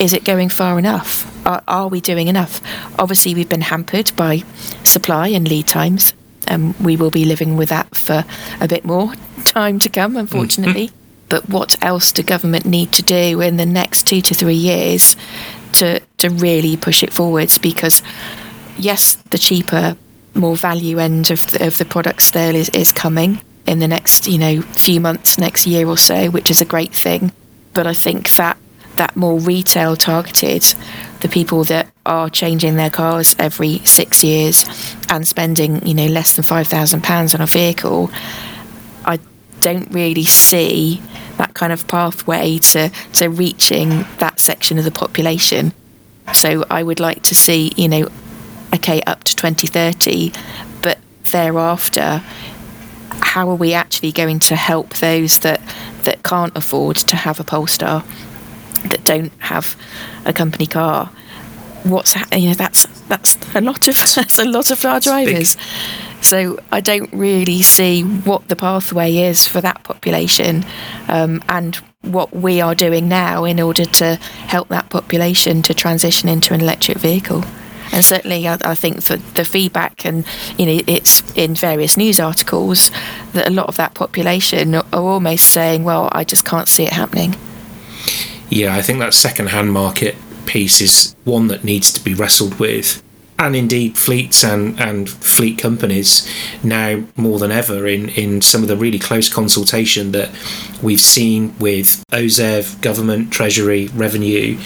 [0.00, 1.26] Is it going far enough?
[1.46, 2.62] Are, are we doing enough?
[2.98, 4.42] Obviously, we've been hampered by
[4.82, 6.14] supply and lead times.
[6.46, 8.24] and we will be living with that for
[8.60, 9.12] a bit more
[9.44, 10.20] time to come, mm-hmm.
[10.20, 10.90] unfortunately.
[11.28, 15.16] but what else do government need to do in the next two to three years
[15.74, 17.58] to to really push it forwards?
[17.58, 18.02] Because
[18.78, 19.96] yes, the cheaper,
[20.34, 24.26] more value end of the, of the product still is, is coming in the next
[24.26, 27.32] you know few months, next year or so, which is a great thing.
[27.74, 28.56] But I think that
[29.00, 30.62] that more retail targeted,
[31.20, 34.66] the people that are changing their cars every six years
[35.08, 38.10] and spending you know less than five thousand pounds on a vehicle,
[39.06, 39.18] I
[39.62, 41.00] don't really see
[41.38, 45.72] that kind of pathway to, to reaching that section of the population.
[46.34, 48.06] So I would like to see, you know,
[48.74, 50.32] okay, up to 2030,
[50.82, 50.98] but
[51.32, 52.22] thereafter,
[53.22, 55.62] how are we actually going to help those that,
[56.02, 58.04] that can't afford to have a Polestar,
[58.84, 59.76] that don't have
[60.24, 61.10] a company car?
[61.84, 65.56] What's you know that's that's a lot of that's a lot of our drivers.
[66.20, 70.64] So I don't really see what the pathway is for that population
[71.08, 76.28] um, and what we are doing now in order to help that population to transition
[76.28, 77.44] into an electric vehicle.
[77.92, 80.24] And certainly, I, I think that the feedback, and
[80.56, 82.90] you know, it's in various news articles
[83.32, 86.92] that a lot of that population are almost saying, "Well, I just can't see it
[86.92, 87.34] happening."
[88.50, 93.02] Yeah, I think that second-hand market piece is one that needs to be wrestled with
[93.40, 96.28] and indeed fleets and, and fleet companies
[96.62, 100.28] now more than ever in, in some of the really close consultation that
[100.82, 104.58] we've seen with OZEV, government, treasury, revenue.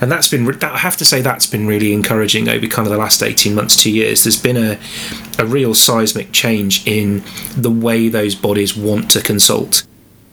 [0.00, 2.92] And that's been, that, I have to say, that's been really encouraging over kind of
[2.92, 4.22] the last 18 months, two years.
[4.22, 4.78] There's been a,
[5.36, 7.24] a real seismic change in
[7.56, 9.82] the way those bodies want to consult.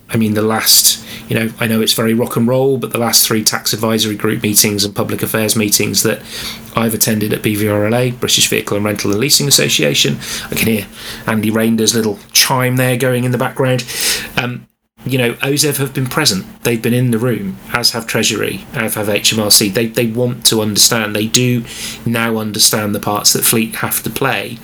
[0.10, 2.98] I mean, the last, you know, I know it's very rock and roll, but the
[2.98, 6.22] last three tax advisory group meetings and public affairs meetings that
[6.76, 10.17] I've attended at BVRLA, British Vehicle and Rental and Leasing Association,
[10.50, 10.88] I can hear
[11.26, 13.86] Andy Rainder's little chime there going in the background.
[14.38, 14.67] Um,
[15.06, 16.63] you know, OZEV have been present.
[16.63, 19.74] They've been in the room, as have Treasury, as have HMRC.
[19.74, 21.15] They, they want to understand.
[21.15, 21.63] They do
[22.06, 24.58] now understand the parts that fleet have to play.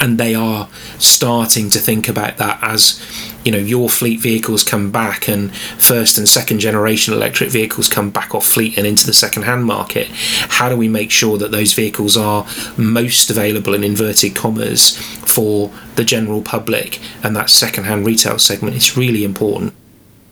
[0.00, 0.68] And they are
[0.98, 3.00] starting to think about that as
[3.44, 8.10] you know your fleet vehicles come back and first and second generation electric vehicles come
[8.10, 11.50] back off fleet and into the second hand market how do we make sure that
[11.50, 12.46] those vehicles are
[12.76, 18.76] most available in inverted commas for the general public and that second hand retail segment
[18.76, 19.72] is really important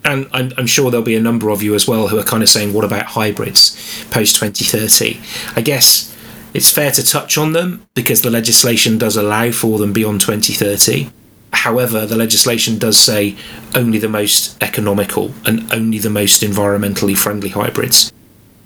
[0.05, 2.41] and I'm, I'm, sure there'll be a number of you as well who are kind
[2.41, 5.19] of saying, what about hybrids post 2030?
[5.57, 6.15] I guess
[6.53, 11.09] it's fair to touch on them because the legislation does allow for them beyond 2030.
[11.51, 13.35] However, the legislation does say
[13.75, 18.13] only the most economical and only the most environmentally friendly hybrids.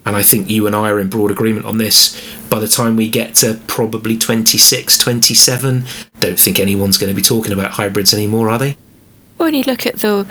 [0.05, 2.19] And I think you and I are in broad agreement on this.
[2.49, 5.85] By the time we get to probably 26, 27,
[6.19, 8.77] don't think anyone's going to be talking about hybrids anymore, are they?
[9.37, 10.27] When you look at the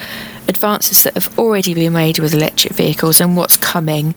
[0.46, 4.14] advances that have already been made with electric vehicles and what's coming,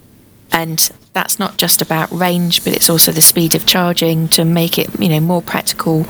[0.51, 4.77] and that's not just about range, but it's also the speed of charging to make
[4.77, 6.05] it, you know, more practical,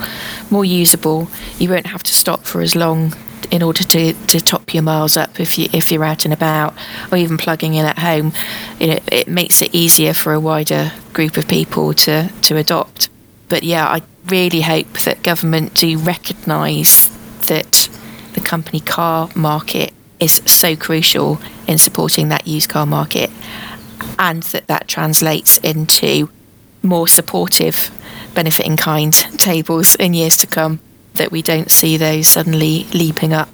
[0.49, 1.29] more usable.
[1.59, 3.13] You won't have to stop for as long
[3.51, 6.73] in order to, to top your miles up if you if you're out and about
[7.11, 8.33] or even plugging in at home.
[8.79, 13.09] You know, it makes it easier for a wider group of people to, to adopt.
[13.47, 17.15] But yeah, I really hope that government do recognise
[17.45, 17.89] that
[18.33, 23.29] the company car market is so crucial in supporting that used car market
[24.19, 26.29] and that that translates into
[26.84, 27.91] more supportive
[28.34, 30.79] benefit in kind tables in years to come,
[31.13, 33.49] that we don't see those suddenly leaping up.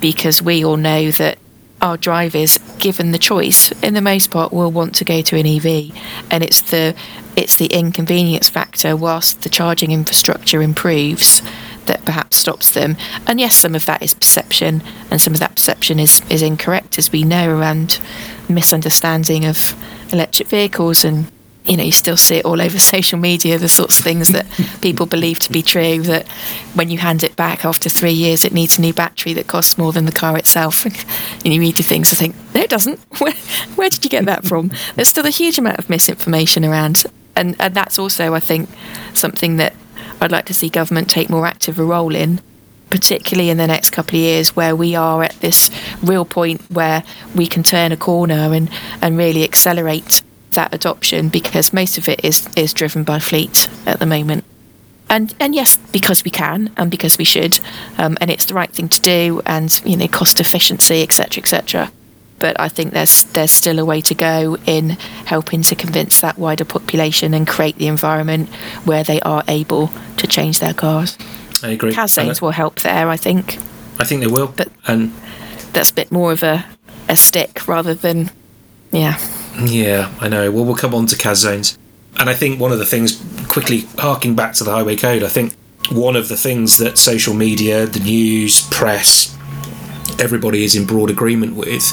[0.00, 1.38] Because we all know that
[1.82, 5.46] our drivers, given the choice, in the most part, will want to go to an
[5.46, 5.94] EV,
[6.30, 6.94] and it's the
[7.36, 11.42] it's the inconvenience factor whilst the charging infrastructure improves
[11.90, 12.96] that perhaps stops them.
[13.26, 16.98] And yes, some of that is perception, and some of that perception is is incorrect,
[16.98, 17.98] as we know around
[18.48, 19.74] misunderstanding of
[20.12, 21.30] electric vehicles and
[21.66, 24.46] you know, you still see it all over social media, the sorts of things that
[24.80, 26.26] people believe to be true, that
[26.74, 29.76] when you hand it back after three years, it needs a new battery that costs
[29.76, 30.86] more than the car itself.
[31.44, 32.98] And you read the things and think, no, it doesn't.
[33.20, 33.32] Where,
[33.76, 34.72] where did you get that from?
[34.94, 37.04] There's still a huge amount of misinformation around.
[37.36, 38.68] And, and that's also, I think,
[39.14, 39.74] something that
[40.20, 42.40] I'd like to see government take more active a role in
[42.90, 45.70] particularly in the next couple of years where we are at this
[46.02, 47.02] real point where
[47.34, 48.68] we can turn a corner and,
[49.00, 54.00] and really accelerate that adoption because most of it is is driven by fleet at
[54.00, 54.44] the moment.
[55.08, 57.60] And and yes, because we can and because we should,
[57.98, 61.92] um, and it's the right thing to do, and you know cost efficiency, etc., etc.
[62.40, 64.90] But I think there's there's still a way to go in
[65.26, 68.48] helping to convince that wider population and create the environment
[68.84, 71.16] where they are able to change their cars.
[71.62, 71.92] I agree.
[71.92, 73.58] CAZ zones will help there, I think.
[73.98, 75.12] I think they will, but and
[75.72, 76.64] that's a bit more of a
[77.08, 78.30] a stick rather than
[78.90, 79.18] yeah.
[79.60, 80.50] Yeah, I know.
[80.50, 81.78] Well, we'll come on to CAZ zones.
[82.18, 85.28] And I think one of the things, quickly harking back to the highway code, I
[85.28, 85.54] think
[85.92, 89.36] one of the things that social media, the news, press,
[90.20, 91.84] everybody is in broad agreement with,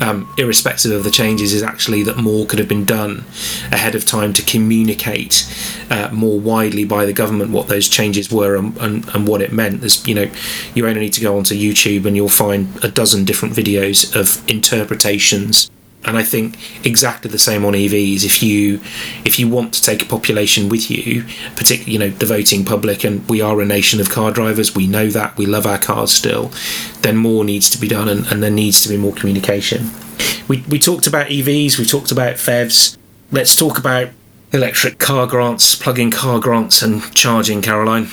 [0.00, 3.24] um, irrespective of the changes, is actually that more could have been done
[3.72, 5.46] ahead of time to communicate
[5.90, 9.52] uh, more widely by the government what those changes were and, and, and, what it
[9.52, 9.80] meant.
[9.80, 10.30] There's, you know,
[10.74, 14.48] you only need to go onto YouTube and you'll find a dozen different videos of
[14.48, 15.70] interpretations
[16.04, 18.24] and I think exactly the same on EVs.
[18.24, 18.80] If you
[19.24, 21.24] if you want to take a population with you,
[21.56, 24.86] particularly you know the voting public, and we are a nation of car drivers, we
[24.86, 26.52] know that we love our cars still.
[27.02, 29.90] Then more needs to be done, and, and there needs to be more communication.
[30.48, 32.96] We we talked about EVs, we talked about PHEVs.
[33.32, 34.08] Let's talk about
[34.52, 37.62] electric car grants, plug-in car grants, and charging.
[37.62, 38.08] Caroline.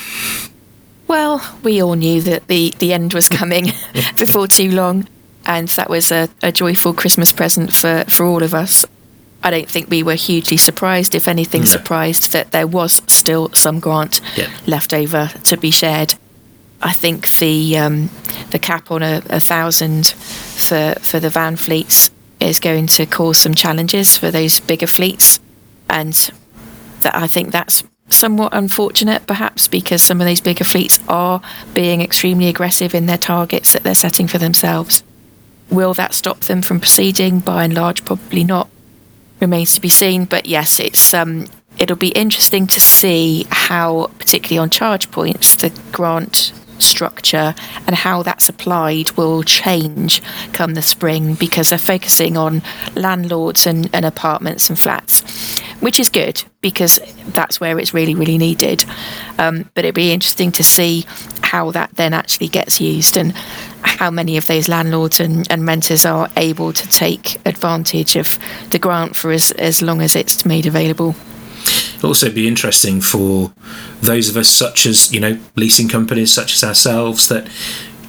[1.08, 3.68] Well, we all knew that the, the end was coming
[4.18, 5.08] before too long
[5.48, 8.86] and that was a, a joyful Christmas present for, for all of us.
[9.42, 11.68] I don't think we were hugely surprised, if anything, no.
[11.68, 14.50] surprised that there was still some grant yeah.
[14.68, 16.16] left over to be shared.
[16.82, 18.10] I think the um,
[18.52, 23.40] the cap on a, a, thousand for for the van fleets is going to cause
[23.40, 25.40] some challenges for those bigger fleets,
[25.90, 26.14] and
[27.02, 31.42] that I think that's somewhat unfortunate, perhaps because some of those bigger fleets are
[31.74, 35.04] being extremely aggressive in their targets that they're setting for themselves.
[35.70, 37.40] Will that stop them from proceeding?
[37.40, 38.70] By and large, probably not.
[39.40, 40.26] Remains to be seen.
[40.26, 45.70] But yes, it's um, it'll be interesting to see how, particularly on charge points, the
[45.92, 47.54] grant structure
[47.86, 50.22] and how that's applied will change
[50.54, 52.62] come the spring because they're focusing on
[52.96, 58.38] landlords and, and apartments and flats, which is good because that's where it's really, really
[58.38, 58.86] needed.
[59.38, 61.06] Um, but it'd be interesting to see
[61.42, 63.32] how that then actually gets used and
[63.84, 68.38] how many of those landlords and, and renters are able to take advantage of
[68.72, 71.16] the grant for as, as long as it's made available.
[71.98, 73.52] It'll also be interesting for
[74.02, 77.48] those of us, such as you know, leasing companies such as ourselves, that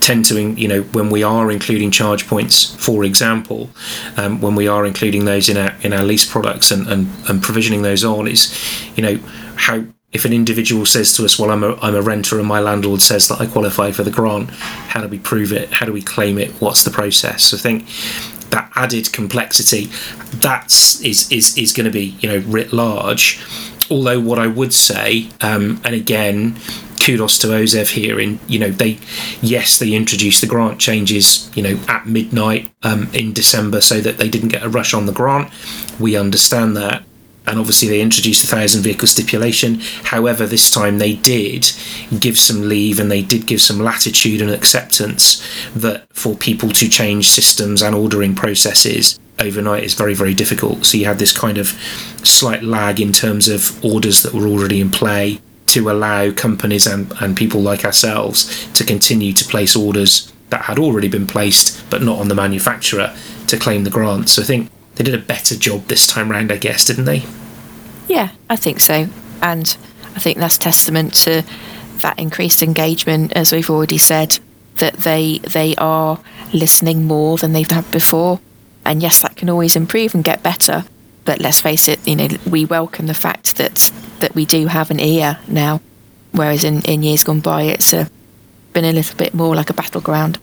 [0.00, 3.70] tend to, you know, when we are including charge points, for example,
[4.16, 7.42] um, when we are including those in our in our lease products and, and, and
[7.42, 8.54] provisioning those on, is
[8.96, 9.18] you know
[9.56, 12.60] how if an individual says to us, "Well, I'm a I'm a renter, and my
[12.60, 15.70] landlord says that I qualify for the grant," how do we prove it?
[15.70, 16.50] How do we claim it?
[16.60, 17.42] What's the process?
[17.44, 17.86] So I think
[18.50, 19.90] that added complexity
[20.34, 23.40] that's is is is going to be you know writ large.
[23.90, 26.58] Although what I would say, um, and again,
[27.08, 28.20] kudos to OZEV here.
[28.20, 28.98] In you know they,
[29.40, 34.18] yes, they introduced the grant changes you know at midnight um, in December so that
[34.18, 35.50] they didn't get a rush on the grant.
[35.98, 37.02] We understand that
[37.48, 39.80] and obviously they introduced the thousand vehicle stipulation.
[40.04, 41.72] However, this time they did
[42.18, 45.42] give some leave and they did give some latitude and acceptance
[45.74, 50.84] that for people to change systems and ordering processes overnight is very, very difficult.
[50.84, 51.68] So you had this kind of
[52.22, 57.12] slight lag in terms of orders that were already in play to allow companies and,
[57.20, 62.02] and people like ourselves to continue to place orders that had already been placed but
[62.02, 63.14] not on the manufacturer
[63.46, 64.28] to claim the grant.
[64.28, 67.24] So I think they did a better job this time round, I guess, didn't they?
[68.08, 69.08] Yeah, I think so.
[69.40, 69.76] And
[70.16, 71.44] I think that's testament to
[72.00, 74.40] that increased engagement, as we've already said,
[74.76, 76.20] that they they are
[76.52, 78.40] listening more than they've had before.
[78.84, 80.84] And yes, that can always improve and get better.
[81.24, 84.90] But let's face it, you know, we welcome the fact that that we do have
[84.90, 85.80] an ear now,
[86.32, 88.10] whereas in, in years gone by, it's a,
[88.72, 90.40] been a little bit more like a battleground.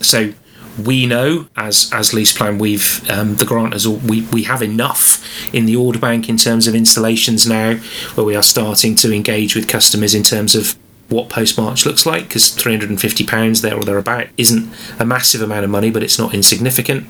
[0.00, 0.34] So
[0.78, 5.22] we know as as LeasePlan we've um, the grantors we we have enough
[5.54, 7.74] in the order bank in terms of installations now
[8.14, 10.76] where we are starting to engage with customers in terms of
[11.08, 15.64] what post March looks like because 350 pounds there or thereabout isn't a massive amount
[15.64, 17.06] of money but it's not insignificant.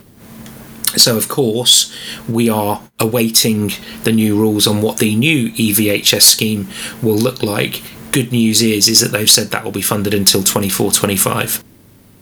[0.97, 1.95] So of course
[2.29, 3.71] we are awaiting
[4.03, 6.69] the new rules on what the new EVHS scheme
[7.01, 7.83] will look like.
[8.11, 11.65] Good news is is that they've said that will be funded until 24 25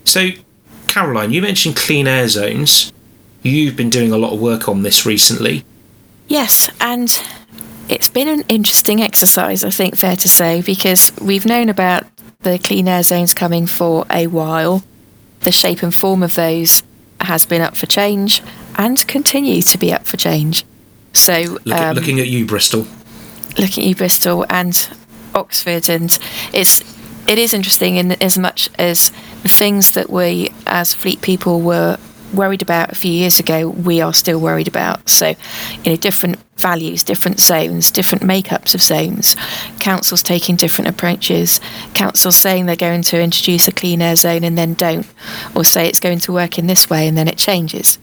[0.05, 0.31] so
[0.91, 2.93] Caroline, you mentioned clean air zones.
[3.43, 5.65] You've been doing a lot of work on this recently.
[6.27, 7.09] Yes, and
[7.89, 12.07] it's been an interesting exercise, I think, fair to say, because we've known about
[12.41, 14.83] the clean air zones coming for a while.
[15.41, 16.83] The shape and form of those
[17.21, 18.43] has been up for change
[18.77, 20.65] and continues to be up for change.
[21.13, 22.85] So, Look at, um, looking at you, Bristol.
[23.59, 24.89] Looking at you, Bristol, and
[25.37, 26.19] Oxford, and
[26.53, 26.83] it's
[27.31, 29.11] it is interesting in as much as
[29.45, 31.97] the things that we as fleet people were
[32.35, 35.09] worried about a few years ago, we are still worried about.
[35.09, 35.37] So,
[35.85, 39.37] you know, different values, different zones, different makeups of zones,
[39.79, 41.61] councils taking different approaches,
[41.95, 45.07] councils saying they're going to introduce a clean air zone and then don't,
[45.55, 48.01] or say it's going to work in this way and then it changes.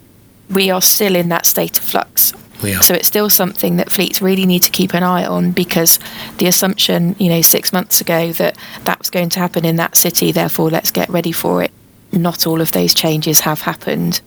[0.49, 2.31] We are still in that state of flux.
[2.81, 5.99] So it's still something that fleets really need to keep an eye on because
[6.37, 9.95] the assumption, you know, six months ago that that was going to happen in that
[9.95, 11.71] city, therefore let's get ready for it.
[12.11, 14.21] Not all of those changes have happened.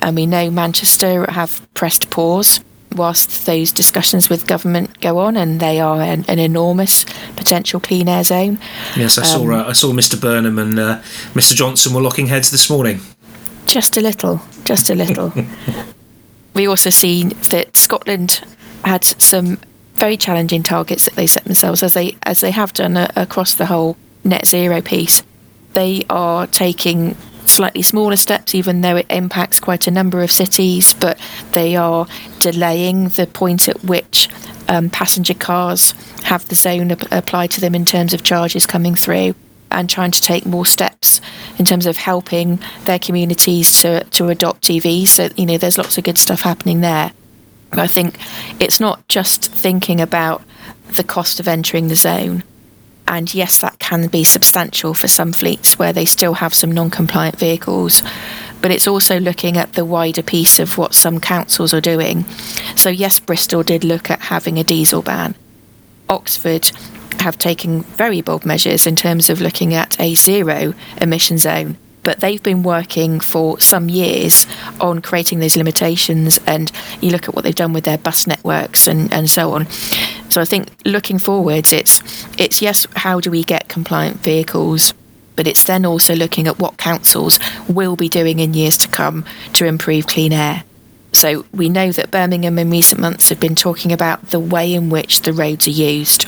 [0.00, 2.60] And we know Manchester have pressed pause
[2.94, 7.04] whilst those discussions with government go on, and they are an, an enormous
[7.36, 8.58] potential clean air zone.
[8.96, 9.42] Yes, I saw.
[9.42, 10.20] Um, uh, I saw Mr.
[10.20, 10.98] Burnham and uh,
[11.32, 11.54] Mr.
[11.54, 13.00] Johnson were locking heads this morning.
[13.66, 15.32] Just a little, just a little.
[16.54, 18.42] we also see that Scotland
[18.84, 19.58] had some
[19.94, 23.54] very challenging targets that they set themselves, as they as they have done uh, across
[23.54, 25.22] the whole net zero piece.
[25.74, 30.94] They are taking slightly smaller steps, even though it impacts quite a number of cities,
[30.94, 31.18] but
[31.52, 32.06] they are
[32.40, 34.28] delaying the point at which
[34.68, 35.92] um, passenger cars
[36.24, 39.34] have the zone applied to them in terms of charges coming through
[39.70, 41.20] and trying to take more steps
[41.58, 45.08] in terms of helping their communities to, to adopt EVs.
[45.08, 47.12] So, you know, there's lots of good stuff happening there.
[47.72, 48.18] I think
[48.60, 50.42] it's not just thinking about
[50.90, 52.44] the cost of entering the zone.
[53.08, 56.90] And yes, that can be substantial for some fleets where they still have some non
[56.90, 58.02] compliant vehicles.
[58.60, 62.24] But it's also looking at the wider piece of what some councils are doing.
[62.76, 65.34] So, yes, Bristol did look at having a diesel ban.
[66.08, 66.70] Oxford
[67.20, 71.76] have taken very bold measures in terms of looking at a zero emission zone.
[72.02, 74.46] But they've been working for some years
[74.80, 78.88] on creating those limitations, and you look at what they've done with their bus networks
[78.88, 79.68] and, and so on.
[80.28, 82.02] So I think looking forwards, it's
[82.38, 84.94] it's yes, how do we get compliant vehicles?
[85.34, 89.24] but it's then also looking at what councils will be doing in years to come
[89.54, 90.62] to improve clean air.
[91.12, 94.88] So we know that Birmingham in recent months have been talking about the way in
[94.88, 96.22] which the roads are used.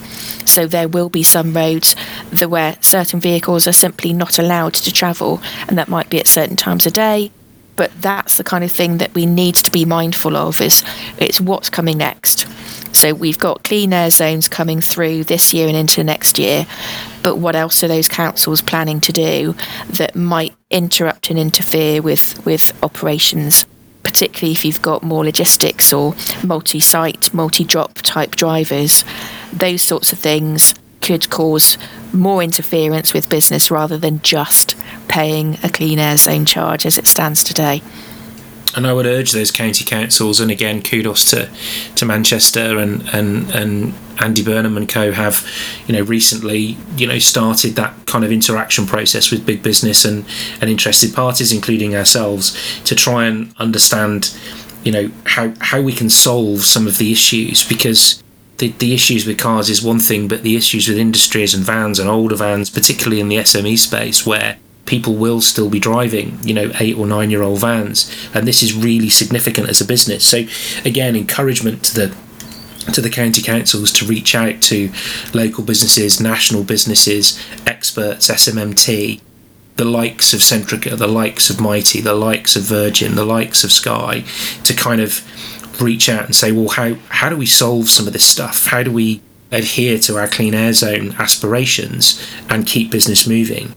[0.47, 1.97] So there will be some roads
[2.30, 6.26] that where certain vehicles are simply not allowed to travel, and that might be at
[6.26, 7.32] certain times of day.
[7.76, 10.61] But that's the kind of thing that we need to be mindful of.
[10.61, 10.85] Is
[11.18, 12.47] it's what's coming next.
[12.95, 16.66] So we've got clean air zones coming through this year and into next year.
[17.24, 19.57] But what else are those councils planning to do
[19.91, 23.64] that might interrupt and interfere with, with operations
[24.05, 29.05] particularly if you've got more logistics or multi site, multi drop type drivers.
[29.52, 31.76] Those sorts of things could cause
[32.12, 34.76] more interference with business rather than just
[35.09, 37.82] paying a clean air zone charge as it stands today.
[38.76, 41.48] And I would urge those county councils, and again, kudos to,
[41.94, 45.48] to Manchester and, and, and Andy Burnham and co have,
[45.86, 50.24] you know, recently, you know, started that kind of interaction process with big business and,
[50.60, 54.36] and interested parties, including ourselves, to try and understand,
[54.82, 57.64] you know, how, how we can solve some of the issues.
[57.64, 58.22] Because
[58.58, 61.98] the, the issues with cars is one thing, but the issues with industries and vans
[61.98, 66.55] and older vans, particularly in the SME space, where people will still be driving, you
[66.55, 70.26] know, eight or nine year old vans, and this is really significant as a business.
[70.26, 70.45] So,
[70.85, 72.16] again, encouragement to the
[72.93, 74.93] to the county councils to reach out to
[75.32, 79.20] local businesses, national businesses, experts, SMMT,
[79.76, 83.72] the likes of Centrica, the likes of Mighty, the likes of Virgin, the likes of
[83.72, 84.24] Sky
[84.64, 85.22] to kind of
[85.80, 88.66] reach out and say, well, how, how do we solve some of this stuff?
[88.66, 89.20] How do we
[89.51, 93.74] adhere to our clean air zone aspirations and keep business moving?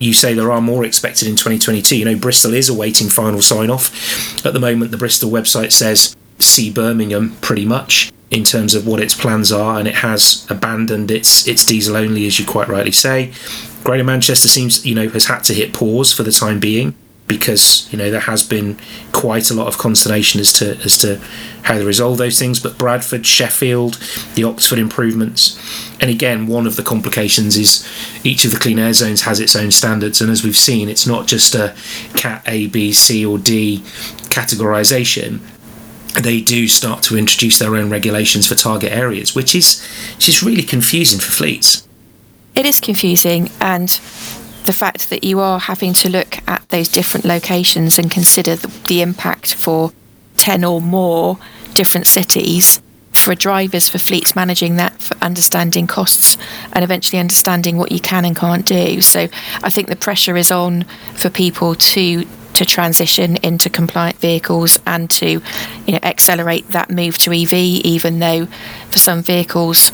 [0.00, 1.96] You say there are more expected in 2022.
[1.96, 4.44] You know, Bristol is awaiting final sign off.
[4.44, 9.00] At the moment, the Bristol website says see Birmingham pretty much in terms of what
[9.00, 12.92] its plans are, and it has abandoned its its diesel only, as you quite rightly
[12.92, 13.32] say.
[13.84, 16.94] Greater Manchester seems, you know, has had to hit pause for the time being
[17.30, 18.76] because you know there has been
[19.12, 21.20] quite a lot of consternation as to as to
[21.62, 22.58] how they resolve those things.
[22.58, 23.94] But Bradford, Sheffield,
[24.34, 25.56] the Oxford improvements,
[26.00, 27.88] and again, one of the complications is
[28.24, 31.06] each of the clean air zones has its own standards, and as we've seen, it's
[31.06, 31.74] not just a
[32.14, 33.78] Cat A, B, C, or D
[34.28, 35.40] categorization
[36.20, 39.80] they do start to introduce their own regulations for target areas, which is
[40.16, 41.86] which is really confusing for fleets.
[42.56, 43.88] It is confusing, and
[44.64, 48.68] the fact that you are having to look at those different locations and consider the,
[48.88, 49.92] the impact for
[50.36, 51.38] ten or more
[51.74, 52.80] different cities
[53.12, 56.36] for drivers, for fleets managing that, for understanding costs,
[56.72, 59.00] and eventually understanding what you can and can't do.
[59.00, 59.28] So
[59.62, 60.84] I think the pressure is on
[61.14, 65.40] for people to to transition into compliant vehicles and to
[65.86, 68.46] you know accelerate that move to EV even though
[68.90, 69.92] for some vehicles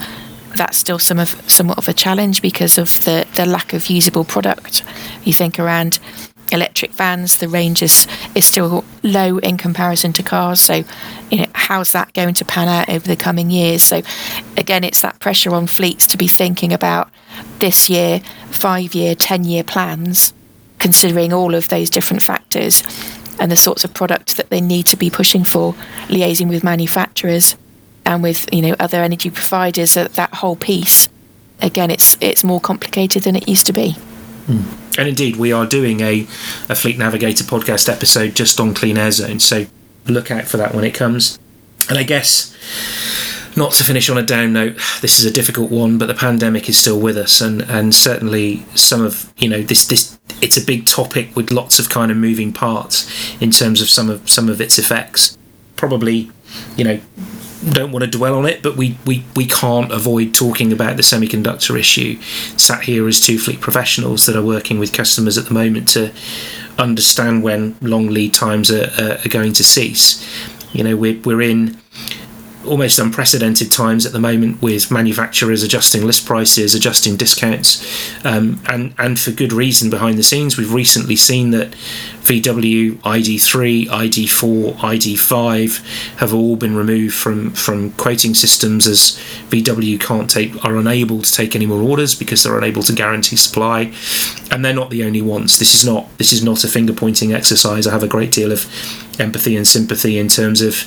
[0.57, 4.25] that's still some of somewhat of a challenge because of the, the lack of usable
[4.25, 4.83] product.
[5.25, 5.99] You think around
[6.53, 10.61] electric vans the range is, is still low in comparison to cars.
[10.61, 10.85] So
[11.31, 13.83] you know how's that going to pan out over the coming years?
[13.83, 14.03] So
[14.57, 17.11] again it's that pressure on fleets to be thinking about
[17.59, 20.33] this year five year ten year plans
[20.79, 22.83] considering all of those different factors
[23.39, 25.75] and the sorts of product that they need to be pushing for,
[26.09, 27.57] liaising with manufacturers
[28.07, 29.95] and with you know other energy providers.
[29.95, 31.09] That that whole piece,
[31.61, 33.97] again, it's it's more complicated than it used to be.
[34.47, 34.99] Mm.
[34.99, 36.21] And indeed, we are doing a,
[36.71, 39.67] a Fleet Navigator podcast episode just on clean air zones, so
[40.07, 41.39] look out for that when it comes.
[41.91, 42.57] And I guess
[43.57, 46.69] not to finish on a down note, this is a difficult one, but the pandemic
[46.69, 50.65] is still with us, and and certainly some of you know this this it's a
[50.65, 54.49] big topic with lots of kind of moving parts in terms of some of some
[54.49, 55.37] of its effects.
[55.75, 56.31] Probably,
[56.77, 57.01] you know,
[57.73, 61.03] don't want to dwell on it, but we, we, we can't avoid talking about the
[61.03, 62.21] semiconductor issue.
[62.57, 66.13] Sat here as two fleet professionals that are working with customers at the moment to
[66.79, 70.25] understand when long lead times are, are going to cease.
[70.73, 71.79] You know, we're, we're in
[72.67, 77.85] almost unprecedented times at the moment with manufacturers adjusting list prices, adjusting discounts,
[78.25, 80.57] um, and and for good reason behind the scenes.
[80.57, 81.71] We've recently seen that
[82.27, 89.17] VW ID3, ID4, ID5 have all been removed from from quoting systems as
[89.51, 93.37] VW can't take are unable to take any more orders because they're unable to guarantee
[93.37, 93.93] supply,
[94.51, 95.59] and they're not the only ones.
[95.59, 97.87] This is not this is not a finger pointing exercise.
[97.87, 98.67] I have a great deal of
[99.19, 100.85] empathy and sympathy in terms of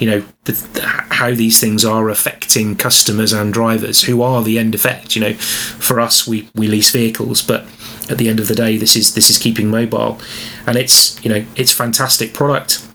[0.00, 4.74] you know the, how these things are affecting customers and drivers who are the end
[4.74, 5.14] effect.
[5.14, 7.64] You know for us we we lease vehicles but
[8.10, 10.18] at the end of the day this is this is keeping mobile.
[10.66, 12.86] And it's you know it's fantastic product.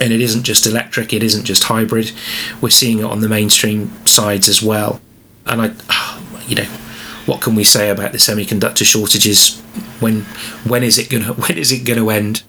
[0.00, 1.12] And it isn't just electric.
[1.12, 2.12] It isn't just hybrid.
[2.60, 5.00] We're seeing it on the mainstream sides as well.
[5.46, 6.14] And i
[6.46, 6.68] you know
[7.28, 9.60] what can we say about the semiconductor shortages
[10.00, 10.22] when
[10.66, 12.42] when is it to when is it to end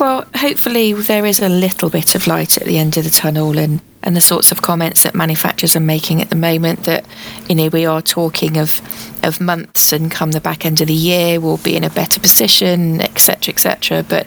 [0.00, 3.58] well, hopefully there is a little bit of light at the end of the tunnel
[3.58, 7.04] and, and the sorts of comments that manufacturers are making at the moment that,
[7.50, 8.80] you know, we are talking of
[9.22, 12.18] of months and come the back end of the year we'll be in a better
[12.18, 14.02] position, etc., etc.
[14.08, 14.26] But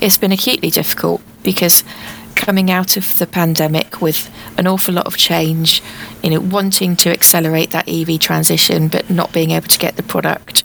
[0.00, 1.84] it's been acutely difficult because
[2.34, 5.82] coming out of the pandemic with an awful lot of change,
[6.22, 10.02] you know, wanting to accelerate that EV transition but not being able to get the
[10.02, 10.64] product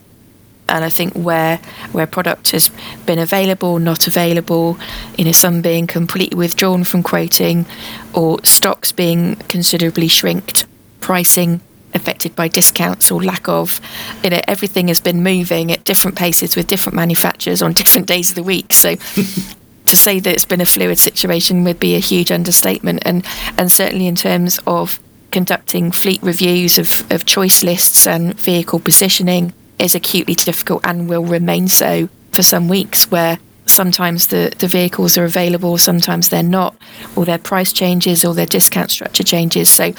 [0.67, 1.57] and I think where
[1.91, 2.69] where product has
[3.05, 4.77] been available, not available,
[5.17, 7.65] you know, some being completely withdrawn from quoting,
[8.13, 10.65] or stocks being considerably shrinked,
[11.01, 11.61] pricing
[11.93, 13.79] affected by discounts or lack of,
[14.21, 18.29] you know, everything has been moving at different paces with different manufacturers on different days
[18.29, 18.73] of the week.
[18.73, 18.95] So.
[19.85, 23.25] To say that it's been a fluid situation would be a huge understatement, and
[23.57, 24.99] and certainly in terms of
[25.31, 31.25] conducting fleet reviews of, of choice lists and vehicle positioning, is acutely difficult and will
[31.25, 33.37] remain so for some weeks where
[33.75, 36.75] sometimes the, the vehicles are available, sometimes they're not,
[37.15, 39.69] or their price changes or their discount structure changes.
[39.69, 39.93] So,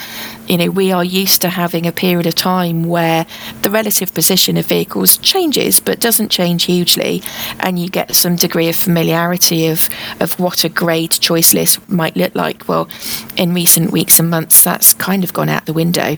[0.48, 3.26] you know, we are used to having a period of time where
[3.62, 7.22] the relative position of vehicles changes but doesn't change hugely,
[7.60, 9.88] and you get some degree of familiarity of,
[10.20, 12.66] of what a grade choice list might look like.
[12.68, 12.88] Well,
[13.36, 16.16] in recent weeks and months, that's kind of gone out the window.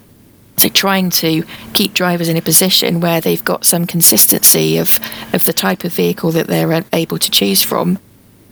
[0.59, 4.99] So trying to keep drivers in a position where they've got some consistency of,
[5.33, 7.99] of the type of vehicle that they're able to choose from,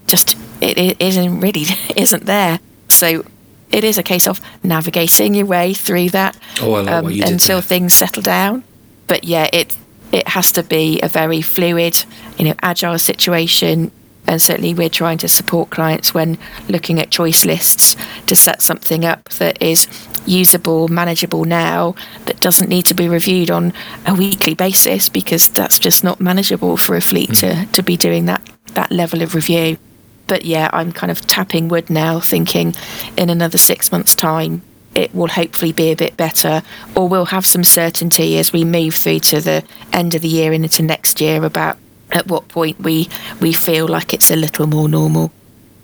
[0.07, 1.65] just it, it isn't really
[1.97, 2.61] isn't there.
[2.89, 3.25] So
[3.71, 8.23] it is a case of navigating your way through that oh, um, until things settle
[8.23, 8.63] down.
[9.07, 9.77] But yeah, it
[10.13, 12.05] it has to be a very fluid,
[12.39, 13.91] you know, agile situation.
[14.29, 17.97] And certainly, we're trying to support clients when looking at choice lists
[18.27, 19.87] to set something up that is
[20.27, 23.73] usable, manageable now, that doesn't need to be reviewed on
[24.05, 27.41] a weekly basis because that's just not manageable for a fleet mm.
[27.41, 28.43] to, to be doing that,
[28.75, 29.79] that level of review.
[30.27, 32.75] But yeah, I'm kind of tapping wood now, thinking
[33.17, 34.63] in another six months' time,
[34.97, 36.63] it will hopefully be a bit better,
[36.95, 39.63] or we'll have some certainty as we move through to the
[39.93, 41.77] end of the year and into next year about
[42.13, 43.09] at what point we
[43.41, 45.33] we feel like it's a little more normal.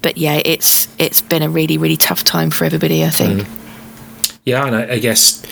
[0.01, 3.05] But yeah, it's it's been a really really tough time for everybody.
[3.05, 3.43] I think.
[3.43, 3.59] Mm.
[4.45, 5.45] Yeah, and I, I guess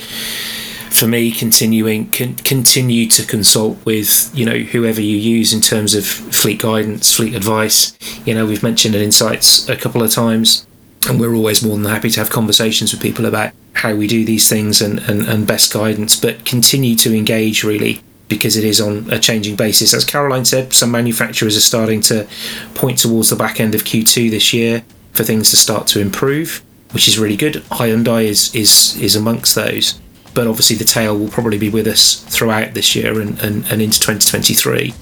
[0.91, 5.95] for me, continuing con- continue to consult with you know whoever you use in terms
[5.95, 7.97] of fleet guidance, fleet advice.
[8.27, 10.67] You know, we've mentioned at Insights a couple of times,
[11.09, 14.25] and we're always more than happy to have conversations with people about how we do
[14.25, 16.19] these things and, and, and best guidance.
[16.19, 19.93] But continue to engage really because it is on a changing basis.
[19.93, 22.27] As Caroline said, some manufacturers are starting to
[22.75, 26.63] point towards the back end of Q2 this year for things to start to improve,
[26.93, 27.57] which is really good.
[27.71, 30.01] Hyundai is is is amongst those
[30.35, 33.83] but obviously the tail will probably be with us throughout this year and, and, and
[33.83, 34.93] into 2023.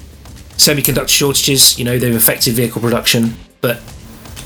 [0.57, 3.77] Semiconductor shortages, you know, they've affected vehicle production, but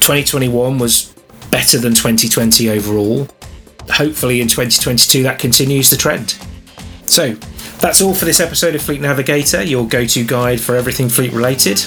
[0.01, 1.15] 2021 was
[1.51, 3.29] better than 2020 overall.
[3.91, 6.37] Hopefully in 2022 that continues the trend.
[7.07, 7.37] So
[7.83, 11.33] that's all for this episode of Fleet Navigator, your go to guide for everything fleet
[11.33, 11.85] related.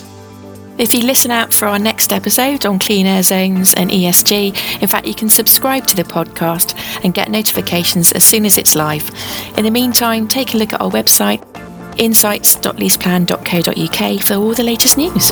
[0.78, 4.88] If you listen out for our next episode on clean air zones and ESG, in
[4.89, 9.10] fact, you can subscribe to the podcast and get notifications as soon as it's live.
[9.58, 11.41] In the meantime, take a look at our website,
[11.98, 15.32] insights.leaseplan.co.uk for all the latest news.